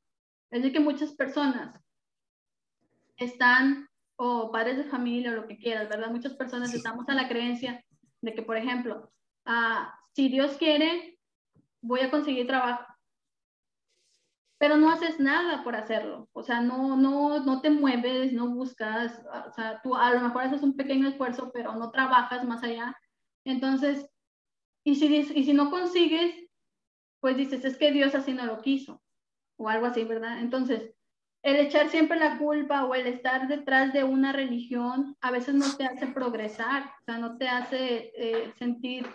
[0.50, 1.80] es de que muchas personas
[3.18, 6.10] están o padres de familia o lo que quieras, ¿verdad?
[6.10, 7.86] Muchas personas estamos a la creencia
[8.22, 9.12] de que, por ejemplo,
[9.46, 11.20] ah, si Dios quiere,
[11.82, 12.92] voy a conseguir trabajo.
[14.60, 19.26] Pero no haces nada por hacerlo, o sea, no, no, no te mueves, no buscas,
[19.48, 22.96] o sea, tú a lo mejor haces un pequeño esfuerzo, pero no trabajas más allá.
[23.46, 24.08] Entonces,
[24.84, 26.36] y si, y si no consigues,
[27.22, 29.02] pues dices, es que Dios así no lo quiso,
[29.58, 30.40] o algo así, ¿verdad?
[30.40, 30.94] Entonces,
[31.42, 35.78] el echar siempre la culpa o el estar detrás de una religión a veces no
[35.78, 39.08] te hace progresar, o sea, no te hace eh, sentir,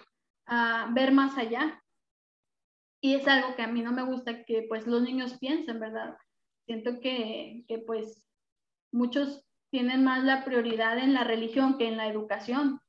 [0.48, 1.83] uh, ver más allá.
[3.04, 6.16] Y es algo que a mí no me gusta que pues los niños piensen, ¿verdad?
[6.64, 8.26] Siento que, que pues
[8.92, 12.80] muchos tienen más la prioridad en la religión que en la educación.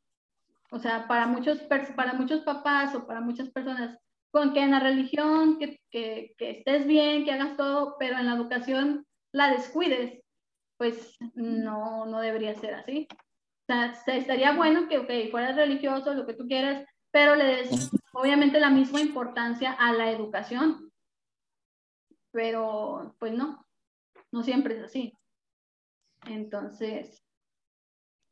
[0.72, 1.60] O sea, para muchos,
[1.98, 3.98] para muchos papás o para muchas personas,
[4.32, 8.28] con que en la religión, que, que, que estés bien, que hagas todo, pero en
[8.28, 10.22] la educación la descuides,
[10.78, 13.06] pues no, no debería ser así.
[13.12, 16.86] O sea, estaría bueno que, ok, fueras religioso, lo que tú quieras,
[17.16, 20.92] pero le des obviamente la misma importancia a la educación.
[22.34, 23.66] Pero, pues no,
[24.34, 25.18] no siempre es así.
[26.28, 27.24] Entonces,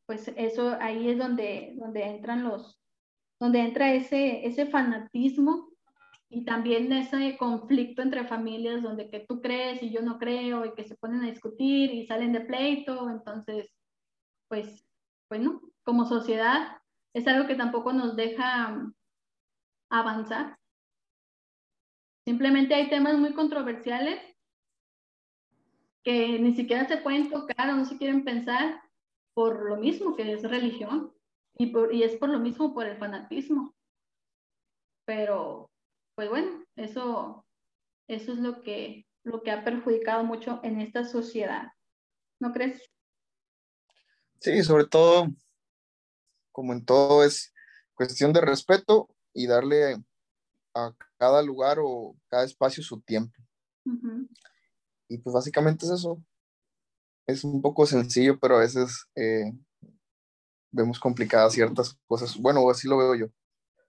[0.06, 2.78] pues eso ahí es donde, donde entran los,
[3.40, 5.70] donde entra ese, ese fanatismo
[6.28, 10.74] y también ese conflicto entre familias donde que tú crees y yo no creo y
[10.74, 13.72] que se ponen a discutir y salen de pleito, entonces,
[14.50, 14.86] pues,
[15.30, 16.83] pues no, como sociedad
[17.14, 18.92] es algo que tampoco nos deja
[19.90, 20.58] avanzar.
[22.26, 24.20] Simplemente hay temas muy controversiales
[26.04, 28.82] que ni siquiera se pueden tocar o no se quieren pensar
[29.34, 31.14] por lo mismo que es religión
[31.58, 33.74] y, por, y es por lo mismo por el fanatismo.
[35.06, 35.70] Pero
[36.16, 37.46] pues bueno, eso,
[38.08, 41.72] eso es lo que, lo que ha perjudicado mucho en esta sociedad.
[42.40, 42.90] ¿No crees?
[44.40, 45.28] Sí, sobre todo,
[46.54, 47.54] como en todo, es
[47.96, 50.02] cuestión de respeto y darle
[50.74, 53.38] a cada lugar o cada espacio su tiempo.
[55.10, 56.24] Y pues básicamente es eso.
[57.28, 59.52] Es un poco sencillo, pero a veces eh,
[60.72, 62.38] vemos complicadas ciertas cosas.
[62.38, 63.28] Bueno, así lo veo yo.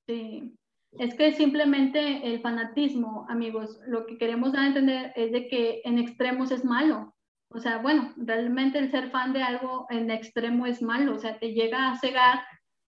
[0.06, 0.56] Sí,
[0.92, 5.80] es que simplemente el fanatismo, amigos, lo que queremos dar a entender es de que
[5.84, 7.13] en extremos es malo.
[7.54, 11.38] O sea, bueno, realmente el ser fan de algo en extremo es malo, o sea,
[11.38, 12.44] te llega a cegar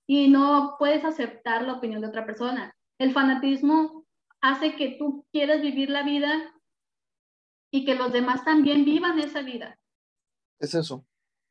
[0.08, 2.74] y no puedes aceptar la opinión de otra persona.
[2.98, 4.06] El fanatismo
[4.42, 6.54] hace que tú quieras vivir la vida
[7.72, 9.78] y que los demás también vivan esa vida.
[10.60, 11.06] Es eso.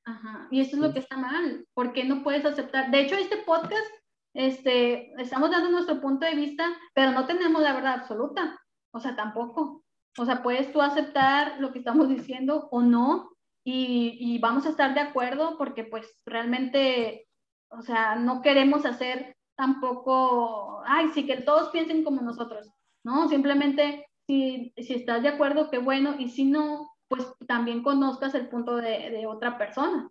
[0.06, 0.48] Ajá.
[0.50, 2.90] Y eso es lo que está mal, porque no puedes aceptar.
[2.90, 3.92] De hecho, este podcast
[4.34, 8.58] este, estamos dando nuestro punto de vista, pero no tenemos la verdad absoluta.
[8.94, 9.84] O sea, tampoco.
[10.18, 13.30] O sea, puedes tú aceptar lo que estamos diciendo o no,
[13.64, 17.28] y, y, vamos a estar de acuerdo porque pues realmente,
[17.68, 22.68] o sea, no queremos hacer tampoco, ay, sí, que todos piensen como nosotros,
[23.04, 23.28] ¿no?
[23.28, 28.48] Simplemente, si, si estás de acuerdo, qué bueno, y si no, pues también conozcas el
[28.48, 30.08] punto de, de otra persona.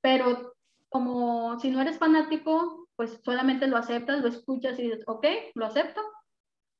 [0.00, 0.54] Pero
[0.88, 5.24] como si no eres fanático, pues solamente lo aceptas, lo escuchas y dices, ok,
[5.54, 6.00] lo acepto,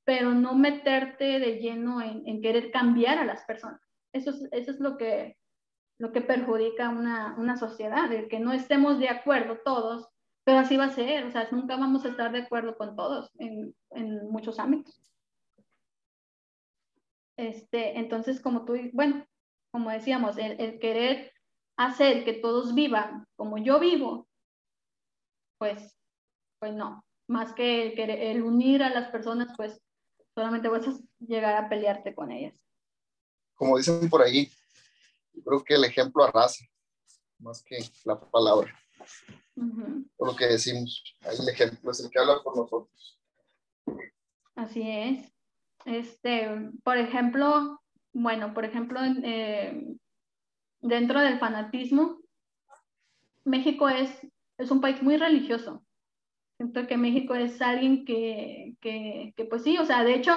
[0.08, 3.78] pero no meterte de lleno en, querer cambiar a las personas.
[4.14, 5.36] Eso es, eso es lo, que,
[5.98, 10.08] lo que perjudica una, una sociedad, el que no estemos de acuerdo todos,
[10.44, 13.30] pero así va a ser, o sea, nunca vamos a estar de acuerdo con todos
[13.38, 14.98] en, en muchos ámbitos.
[17.36, 19.26] Este, entonces, como tú, bueno,
[19.70, 21.34] como decíamos, el, el, querer
[21.76, 24.26] hacer que todos vivan como yo vivo,
[25.58, 25.98] pues
[26.60, 29.82] pues no, más que el, unir a las personas, pues
[30.38, 32.54] solamente vas a llegar a pelearte con ellas.
[33.56, 34.48] Como dicen por ahí,
[35.44, 36.64] creo que el ejemplo arrasa,
[37.40, 38.72] más que la palabra.
[40.16, 43.20] Por lo que decimos, ahí el ejemplo es el que habla por nosotros.
[44.54, 45.32] Así es.
[45.84, 47.82] Este, por ejemplo,
[48.12, 49.96] bueno, por ejemplo, eh,
[50.80, 52.20] dentro del fanatismo,
[53.42, 54.08] México es,
[54.56, 55.84] es un país muy religioso.
[56.58, 60.36] Siento que México es alguien que, que, que, pues sí, o sea, de hecho,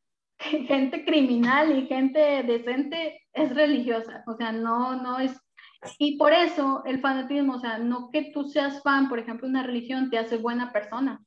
[0.40, 5.40] gente criminal y gente decente es religiosa, o sea, no, no es...
[5.98, 9.50] Y por eso el fanatismo, o sea, no que tú seas fan, por ejemplo, de
[9.52, 11.24] una religión te hace buena persona,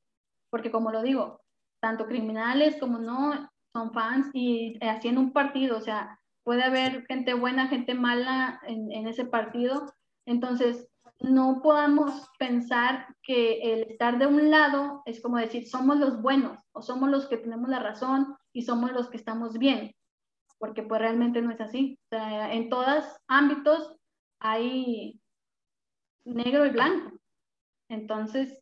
[0.52, 1.42] porque como lo digo,
[1.82, 7.34] tanto criminales como no son fans y haciendo un partido, o sea, puede haber gente
[7.34, 9.92] buena, gente mala en, en ese partido,
[10.28, 10.88] entonces
[11.24, 16.60] no podamos pensar que el estar de un lado es como decir, somos los buenos
[16.74, 19.96] o somos los que tenemos la razón y somos los que estamos bien,
[20.60, 21.98] porque pues realmente no es así.
[22.12, 23.96] En todos ámbitos
[24.40, 25.22] hay,
[26.26, 27.18] negro y blanco.
[27.90, 28.62] Entonces,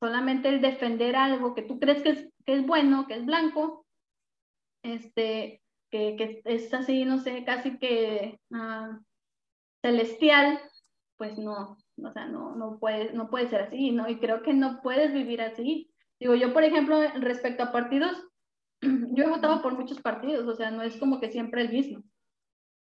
[0.00, 3.86] solamente el defender algo que tú crees que es, que es bueno, que es blanco,
[4.82, 8.98] este, que, que es así, no sé, casi que uh,
[9.82, 10.60] celestial,
[11.16, 14.08] pues no, o sea, no, no, puede, no puede ser así, ¿no?
[14.08, 15.90] Y creo que no puedes vivir así.
[16.18, 18.16] Digo, yo, por ejemplo, respecto a partidos,
[18.82, 22.02] yo he votado por muchos partidos, o sea, no es como que siempre el mismo.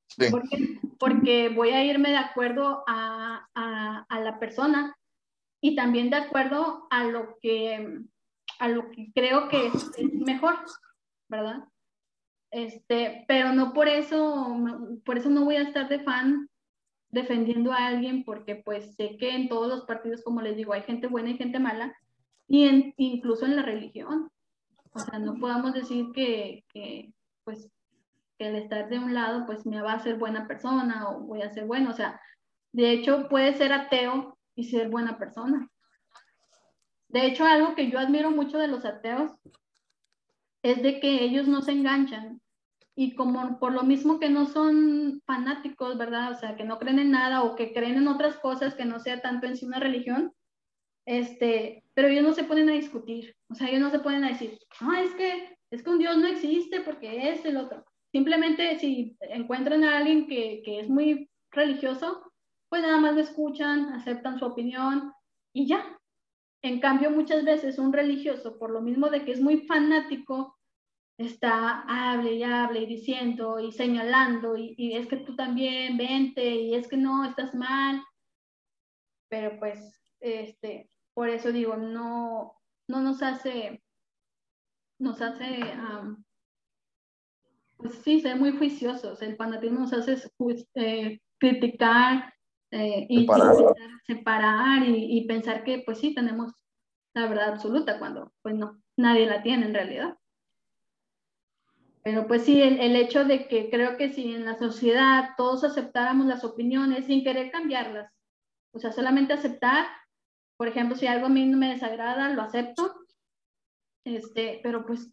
[0.08, 0.26] Sí.
[0.30, 4.94] Porque, porque voy a irme de acuerdo a, a, a, la persona
[5.62, 8.02] y también de acuerdo a lo que,
[8.60, 10.58] a lo que creo que es, es mejor,
[11.30, 11.64] ¿verdad?
[12.52, 14.58] Este, pero no por eso,
[15.06, 16.50] por eso no voy a estar de fan
[17.12, 20.84] defendiendo a alguien porque pues sé que en todos los partidos, como les digo, hay
[20.84, 21.96] gente buena y gente mala,
[22.48, 24.30] y en, incluso en la religión.
[24.94, 27.70] O sea, no podamos decir que, que, pues,
[28.38, 31.42] que el estar de un lado pues me va a hacer buena persona o voy
[31.42, 31.92] a ser bueno.
[31.92, 32.20] O sea,
[32.74, 35.70] de hecho puede ser ateo y ser buena persona.
[37.08, 39.32] De hecho, algo que yo admiro mucho de los ateos
[40.64, 42.42] es de que ellos no se enganchan
[42.96, 46.32] y como por lo mismo que no son fanáticos, ¿verdad?
[46.32, 49.00] O sea, que no creen en nada o que creen en otras cosas que no
[49.00, 50.34] sea tanto en sí una religión,
[51.06, 54.30] este, pero ellos no se ponen a discutir, o sea, ellos no se ponen a
[54.30, 57.86] decir, no, es que, es que un Dios no existe porque es el otro.
[58.12, 62.32] Simplemente si encuentran a alguien que, que es muy religioso,
[62.70, 65.14] pues nada más lo escuchan, aceptan su opinión
[65.54, 65.98] y ya.
[66.62, 70.56] En cambio, muchas veces un religioso, por lo mismo de que es muy fanático,
[71.26, 76.44] está hable y hable y diciendo y señalando y, y, es que tú también vente
[76.44, 78.04] y es que no, estás mal.
[79.30, 79.80] Pero pues,
[80.20, 82.54] este, por eso digo, no,
[82.88, 83.84] no nos hace,
[85.00, 86.24] nos hace, um,
[87.78, 89.22] pues sí, ser muy juiciosos.
[89.22, 90.18] El fanatismo nos hace
[90.76, 92.34] eh, criticar
[92.72, 96.54] eh, y separar, separar y, y pensar que pues sí, tenemos
[97.14, 100.18] la verdad absoluta cuando pues no, nadie la tiene en realidad.
[102.04, 105.64] Pero pues sí, el, el, hecho de que creo que si en la sociedad todos
[105.64, 108.12] aceptáramos las opiniones sin querer cambiarlas,
[108.74, 109.86] o sea, solamente aceptar,
[110.58, 112.96] por ejemplo, si algo a mí no me desagrada, lo acepto,
[114.06, 115.12] este, pero pues,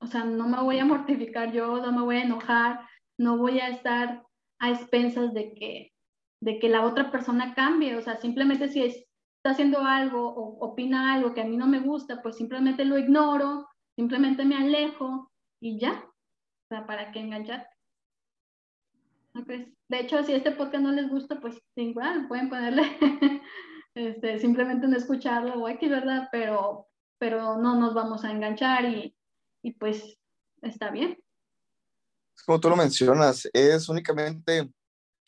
[0.00, 2.80] o sea, no me voy a mortificar yo, no me voy a enojar,
[3.18, 4.22] no voy a estar
[4.58, 5.92] a expensas de que,
[6.42, 8.96] de que la otra persona cambie, o sea, simplemente si es,
[9.38, 12.98] está haciendo algo o opina algo que a mí no me gusta, pues simplemente lo
[12.98, 15.31] ignoro, simplemente me alejo
[15.62, 15.92] y ya.
[15.92, 17.70] O sea, ¿para qué enganchar?
[19.34, 22.82] De hecho, si este podcast no les gusta, pues igual pueden ponerle
[23.94, 26.28] este, simplemente no escucharlo o aquí, ¿verdad?
[26.32, 26.88] Pero,
[27.18, 29.16] pero no nos vamos a enganchar y,
[29.62, 30.18] y pues
[30.60, 31.22] está bien.
[32.44, 34.68] Como tú lo mencionas, es únicamente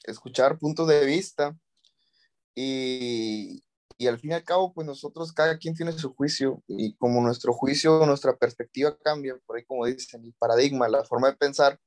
[0.02, 1.56] escuchar puntos de vista
[2.54, 3.63] y,
[3.96, 7.20] y al fin y al cabo, pues nosotros, cada quien tiene su juicio y como
[7.20, 11.78] nuestro juicio, nuestra perspectiva cambia, por ahí como dicen, el paradigma, la forma de pensar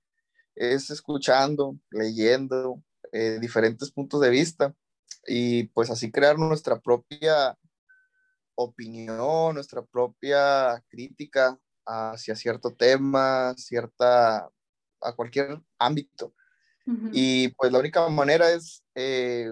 [0.56, 2.82] es escuchando, leyendo
[3.12, 4.74] eh, diferentes puntos de vista
[5.26, 7.58] y pues así crear nuestra propia
[8.56, 14.50] opinión, nuestra propia crítica hacia cierto tema, cierta,
[15.02, 16.34] a cualquier ámbito.
[16.86, 17.10] Uh -huh.
[17.14, 19.52] Y pues la única manera es eh,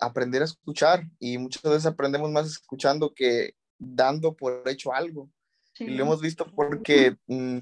[0.00, 5.30] aprender a escuchar y muchas veces aprendemos más escuchando que dando por hecho algo.
[5.74, 5.84] Sí.
[5.84, 7.58] Y lo hemos visto porque mmm,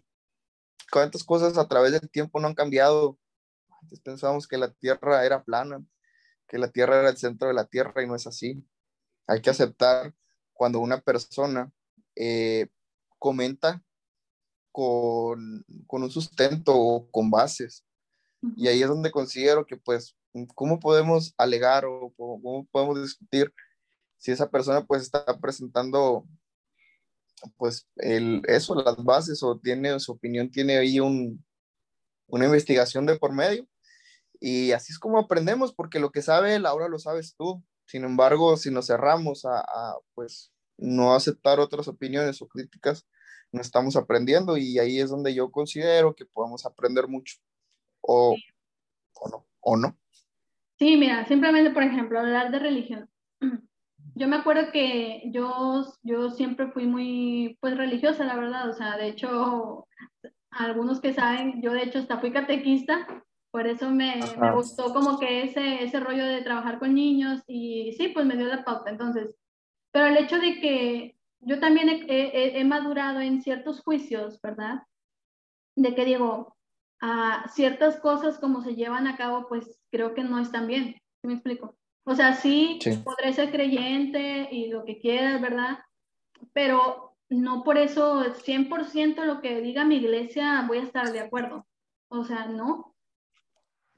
[0.90, 3.18] cuántas cosas a través del tiempo no han cambiado.
[3.82, 5.84] Antes pensábamos que la Tierra era plana,
[6.48, 8.64] que la Tierra era el centro de la Tierra y no es así.
[9.26, 10.14] Hay que aceptar
[10.52, 11.70] cuando una persona
[12.14, 12.68] eh,
[13.18, 13.82] comenta
[14.72, 17.84] con, con, un sustento o con bases.
[18.56, 20.16] Y ahí es donde considero que pues
[20.54, 23.52] ¿cómo podemos alegar o cómo podemos discutir
[24.18, 26.26] si esa persona pues está presentando
[27.56, 31.44] pues el, eso, las bases o tiene su opinión, tiene ahí un,
[32.26, 33.66] una investigación de por medio?
[34.40, 37.62] Y así es como aprendemos, porque lo que sabe él ahora lo sabes tú.
[37.86, 43.06] Sin embargo, si nos cerramos a, a pues no aceptar otras opiniones o críticas,
[43.52, 47.36] no estamos aprendiendo y ahí es donde yo considero que podemos aprender mucho
[48.00, 48.36] o,
[49.14, 49.98] o no, o no.
[50.78, 53.08] Sí, mira, simplemente, por ejemplo, hablar de religión.
[54.14, 58.70] Yo me acuerdo que yo, yo siempre fui muy, pues, religiosa, la verdad.
[58.70, 59.86] O sea, de hecho,
[60.50, 63.06] algunos que saben, yo de hecho hasta fui catequista,
[63.50, 67.92] por eso me, me gustó como que ese, ese rollo de trabajar con niños y
[67.98, 68.90] sí, pues me dio la pauta.
[68.90, 69.34] Entonces,
[69.92, 74.82] pero el hecho de que yo también he, he, he madurado en ciertos juicios, ¿verdad?
[75.74, 76.55] De que digo,
[77.00, 80.94] a ciertas cosas como se llevan a cabo, pues creo que no están bien.
[81.20, 81.76] ¿Sí me explico?
[82.04, 85.78] O sea, sí, podré ser creyente y lo que quieras, ¿verdad?
[86.52, 91.66] Pero no por eso 100% lo que diga mi iglesia voy a estar de acuerdo.
[92.08, 92.94] O sea, no.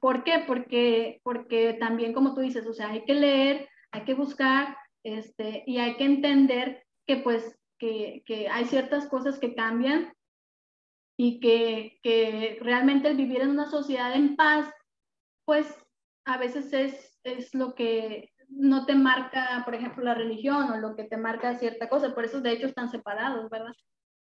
[0.00, 0.44] ¿Por qué?
[0.46, 5.64] Porque, porque también, como tú dices, o sea, hay que leer, hay que buscar, este,
[5.66, 10.12] y hay que entender que pues que, que hay ciertas cosas que cambian
[11.20, 14.72] y que, que, realmente el vivir en una sociedad en paz,
[15.44, 15.66] pues
[16.24, 20.94] a veces es, es lo que no te marca, por ejemplo, la religión o lo
[20.94, 22.14] que te marca cierta cosa.
[22.14, 23.74] Por eso, de hecho, están separados, ¿verdad?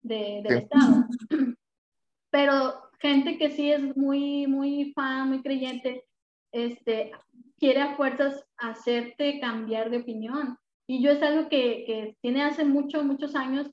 [0.03, 1.07] De, del Estado.
[2.31, 6.05] Pero gente que sí es muy, muy fan, muy creyente,
[6.53, 7.11] este,
[7.59, 10.59] quiere a fuerzas hacerte cambiar de opinión.
[10.87, 13.69] Y yo es algo que, que tiene hace muchos, muchos años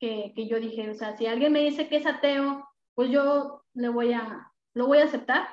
[0.00, 3.62] que, que, yo dije, o sea, si alguien me dice que es ateo, pues yo
[3.74, 5.46] le voy a, lo voy a aceptar.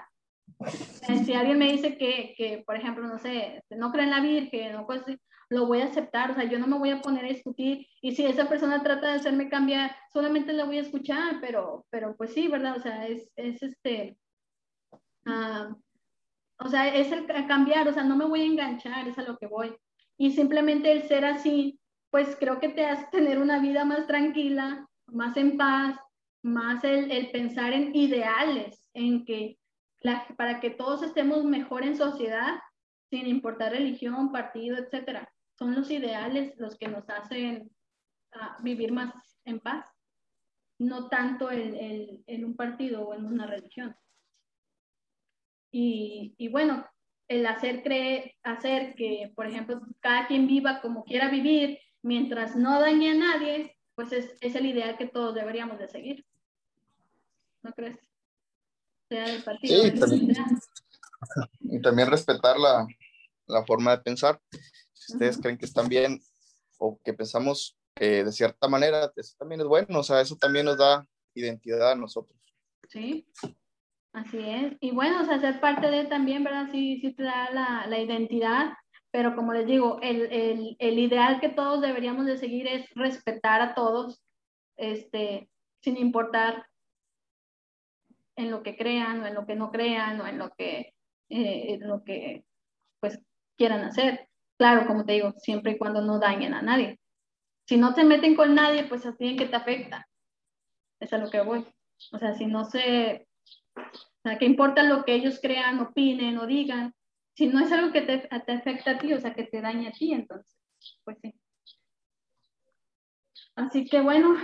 [1.08, 4.22] Eh, si alguien me dice que, que, por ejemplo, no sé, no cree en la
[4.22, 5.04] Virgen, no, pues
[5.50, 8.16] lo voy a aceptar, o sea, yo no me voy a poner a discutir y
[8.16, 12.34] si esa persona trata de hacerme cambiar, solamente la voy a escuchar, pero, pero pues
[12.34, 12.76] sí, ¿verdad?
[12.76, 14.18] O sea, es, es este,
[15.26, 15.74] uh,
[16.60, 19.38] o sea, es el cambiar, o sea, no me voy a enganchar, es a lo
[19.38, 19.76] que voy.
[20.18, 21.80] Y simplemente el ser así,
[22.10, 26.00] pues creo que te hace tener una vida más tranquila, más en paz,
[26.42, 29.58] más el, el pensar en ideales, en que
[30.02, 32.60] la, para que todos estemos mejor en sociedad,
[33.10, 35.32] sin importar religión, partido, etcétera.
[35.58, 37.72] Son los ideales los que nos hacen
[38.36, 39.14] uh, vivir más
[39.46, 39.86] en paz,
[40.78, 43.96] no tanto en, en, en un partido o en una religión.
[45.72, 46.86] Y, y bueno,
[47.28, 47.84] el hacer,
[48.44, 53.78] hacer que, por ejemplo, cada quien viva como quiera vivir mientras no dañe a nadie,
[53.96, 56.26] pues es, es el ideal que todos deberíamos de seguir.
[57.62, 58.00] ¿No crees?
[59.10, 59.84] Sea del partido.
[59.84, 60.36] Sí, también,
[61.60, 62.88] y también respetar la,
[63.48, 64.42] la, forma de pensar.
[64.94, 66.20] Si ustedes creen que están bien
[66.78, 70.66] o que pensamos eh, de cierta manera, eso también es bueno, o sea, eso también
[70.66, 72.38] nos da identidad a nosotros.
[72.90, 73.28] Sí,
[74.18, 74.74] Así es.
[74.80, 76.70] Y bueno, o sea, ser parte de también, ¿verdad?
[76.72, 78.74] Sí, sí te da la, la identidad,
[79.18, 83.62] pero como les digo, el, el, el, ideal que todos deberíamos de seguir es respetar
[83.62, 84.22] a todos,
[84.76, 85.50] este,
[85.82, 86.68] sin importar
[88.36, 90.94] en lo que crean o en lo que no crean o en lo que,
[91.30, 92.46] eh, en lo que
[93.00, 93.20] pues
[93.58, 94.30] quieran hacer.
[94.56, 97.00] Claro, como te digo, siempre y cuando no dañen a nadie.
[97.66, 100.08] Si no te meten con nadie, pues así en que te afecta.
[101.00, 101.66] Es a lo que voy.
[102.12, 103.28] O sea, si no se
[103.76, 103.82] o
[104.22, 106.94] sea, ¿qué importa lo que ellos crean, opinen o digan?
[107.38, 109.90] Si no es algo que te, te afecta a ti, o sea, que te daña
[109.90, 110.58] a ti, entonces,
[111.04, 111.36] pues sí.
[113.56, 114.36] Así que bueno,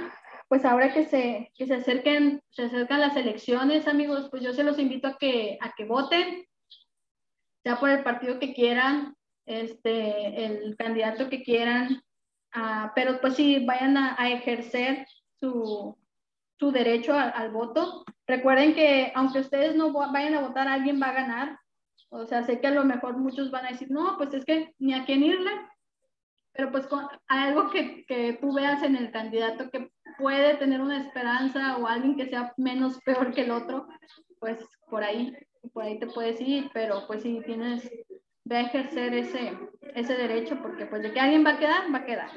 [0.47, 4.63] pues ahora que se, que se acerquen, se acercan las elecciones, amigos, pues yo se
[4.63, 6.45] los invito a que, a que voten,
[7.63, 9.15] sea por el partido que quieran,
[9.47, 12.03] este, el candidato que quieran,
[12.55, 15.07] uh, pero pues sí, vayan a, a ejercer
[15.39, 15.97] su,
[16.59, 18.05] su derecho al, al, voto.
[18.27, 21.62] Recuerden que aunque ustedes no vayan a votar, alguien va a ganar.
[22.13, 24.75] O sea, sé que a lo mejor muchos van a decir, no, pues es que
[24.77, 25.51] ni a quién irle,
[26.53, 29.89] pero pues con algo que, que tú veas en el candidato que
[30.19, 33.87] puede tener una esperanza o alguien que sea menos peor que el otro,
[34.39, 35.35] pues por ahí,
[35.73, 37.89] por ahí te puedes ir, pero pues si tienes,
[38.43, 39.57] ve a ejercer ese,
[39.95, 42.29] ese derecho, porque pues de que alguien va a quedar, va a quedar.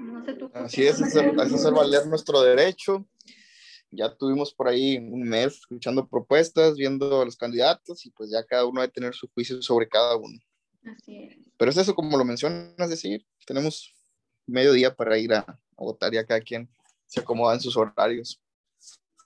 [0.00, 0.50] No sé tú.
[0.52, 3.06] Así es, hacer, hacer valer nuestro derecho.
[3.96, 8.44] Ya tuvimos por ahí un mes escuchando propuestas, viendo a los candidatos y pues ya
[8.44, 10.38] cada uno a tener su juicio sobre cada uno.
[10.84, 11.36] Así es.
[11.56, 13.94] Pero es eso, como lo mencionas, es decir, tenemos
[14.46, 16.68] medio día para ir a, a votar y a cada quien
[17.06, 18.40] se acomoda en sus horarios.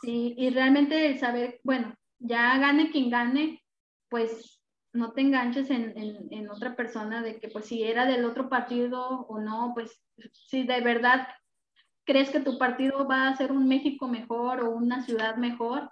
[0.02, 3.62] Sí, y realmente el saber, bueno, ya gane quien gane,
[4.08, 4.60] pues
[4.92, 8.48] no te enganches en, en, en, otra persona de que pues si era del otro
[8.48, 10.00] partido o no, pues
[10.32, 11.28] si de verdad
[12.04, 15.90] crees que tu partido va a ser un México mejor o una ciudad mejor,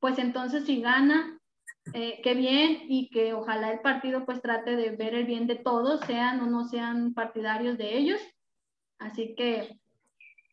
[0.00, 1.38] pues entonces si gana,
[1.92, 5.56] eh, qué bien y que ojalá el partido pues trate de ver el bien de
[5.56, 8.20] todos, sean o no sean partidarios de ellos.
[8.98, 9.78] Así que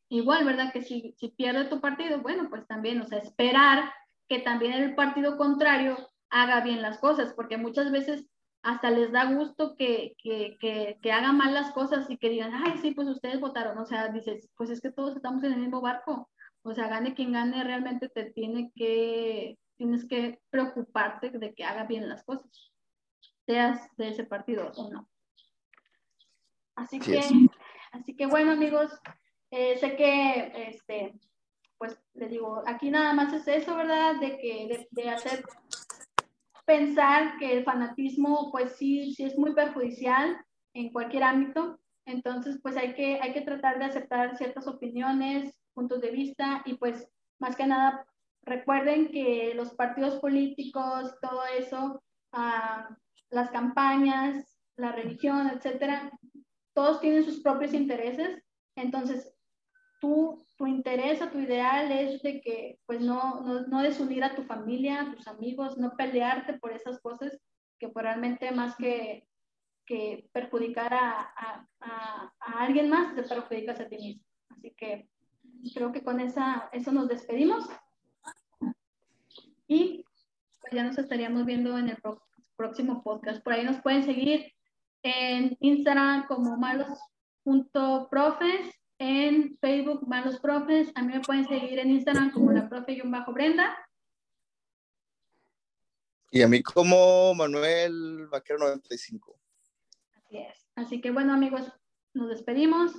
[0.10, 0.72] igual, ¿verdad?
[0.74, 3.92] Que si, si pierde tu partido, bueno, pues también, o sea, esperar
[4.28, 5.98] que también el partido contrario
[6.30, 8.26] haga bien las cosas, porque muchas veces
[8.64, 12.54] hasta les da gusto que, que, que, que, hagan mal las cosas y que digan,
[12.54, 15.60] ay, sí, pues ustedes votaron, o sea, dices, pues es que todos estamos en el
[15.60, 16.30] mismo barco,
[16.64, 21.86] o sea, gane quien gane, realmente te tiene que, tienes que preocuparte de que haga
[21.86, 22.72] bien las cosas,
[23.46, 25.10] seas de ese partido o no.
[26.76, 27.20] Así que,
[27.92, 28.92] así que bueno, amigos,
[29.50, 31.20] eh, sé que, este,
[31.80, 34.20] pues les digo, aquí nada más es eso, ¿verdad?
[34.20, 35.44] De que, de, de hacer
[36.72, 40.38] pensar que el fanatismo, pues sí, sí es muy perjudicial
[40.74, 41.78] en cualquier ámbito.
[42.06, 46.76] Entonces, pues hay que, hay que tratar de aceptar ciertas opiniones, puntos de vista y
[46.76, 47.10] pues
[47.40, 48.06] más que nada
[48.44, 52.02] recuerden que los partidos políticos, todo eso,
[52.32, 52.98] ah,
[53.30, 56.10] las campañas, la religión, etcétera,
[56.74, 58.42] todos tienen sus propios intereses.
[58.78, 59.31] Entonces,
[60.02, 64.36] tú, tu interés o tu ideal es de que, pues, no, no, no desunir a
[64.36, 67.40] tu familia, a tus amigos, no pelearte por esas cosas
[67.80, 69.26] que pues, realmente más que,
[69.86, 74.24] que perjudicar a, a, a, alguien más, te perjudicas a ti mismo.
[74.50, 75.08] Así que
[75.74, 77.70] creo que con esa, eso nos despedimos.
[79.68, 80.04] Y
[80.60, 81.98] pues ya nos estaríamos viendo en el
[82.56, 83.44] próximo podcast.
[83.44, 84.52] Por ahí nos pueden seguir
[85.04, 87.00] en Instagram como malos.profes,
[89.02, 90.92] en Facebook malos profes.
[90.94, 93.76] A mí me pueden seguir en Instagram como la profe-brenda.
[96.30, 99.40] Y a mí como Manuel Vaquero 95.
[100.14, 100.68] Así es.
[100.76, 101.74] Así que bueno amigos,
[102.14, 102.94] nos despedimos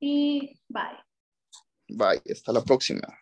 [0.00, 0.98] y bye.
[1.88, 3.21] Bye, hasta la próxima.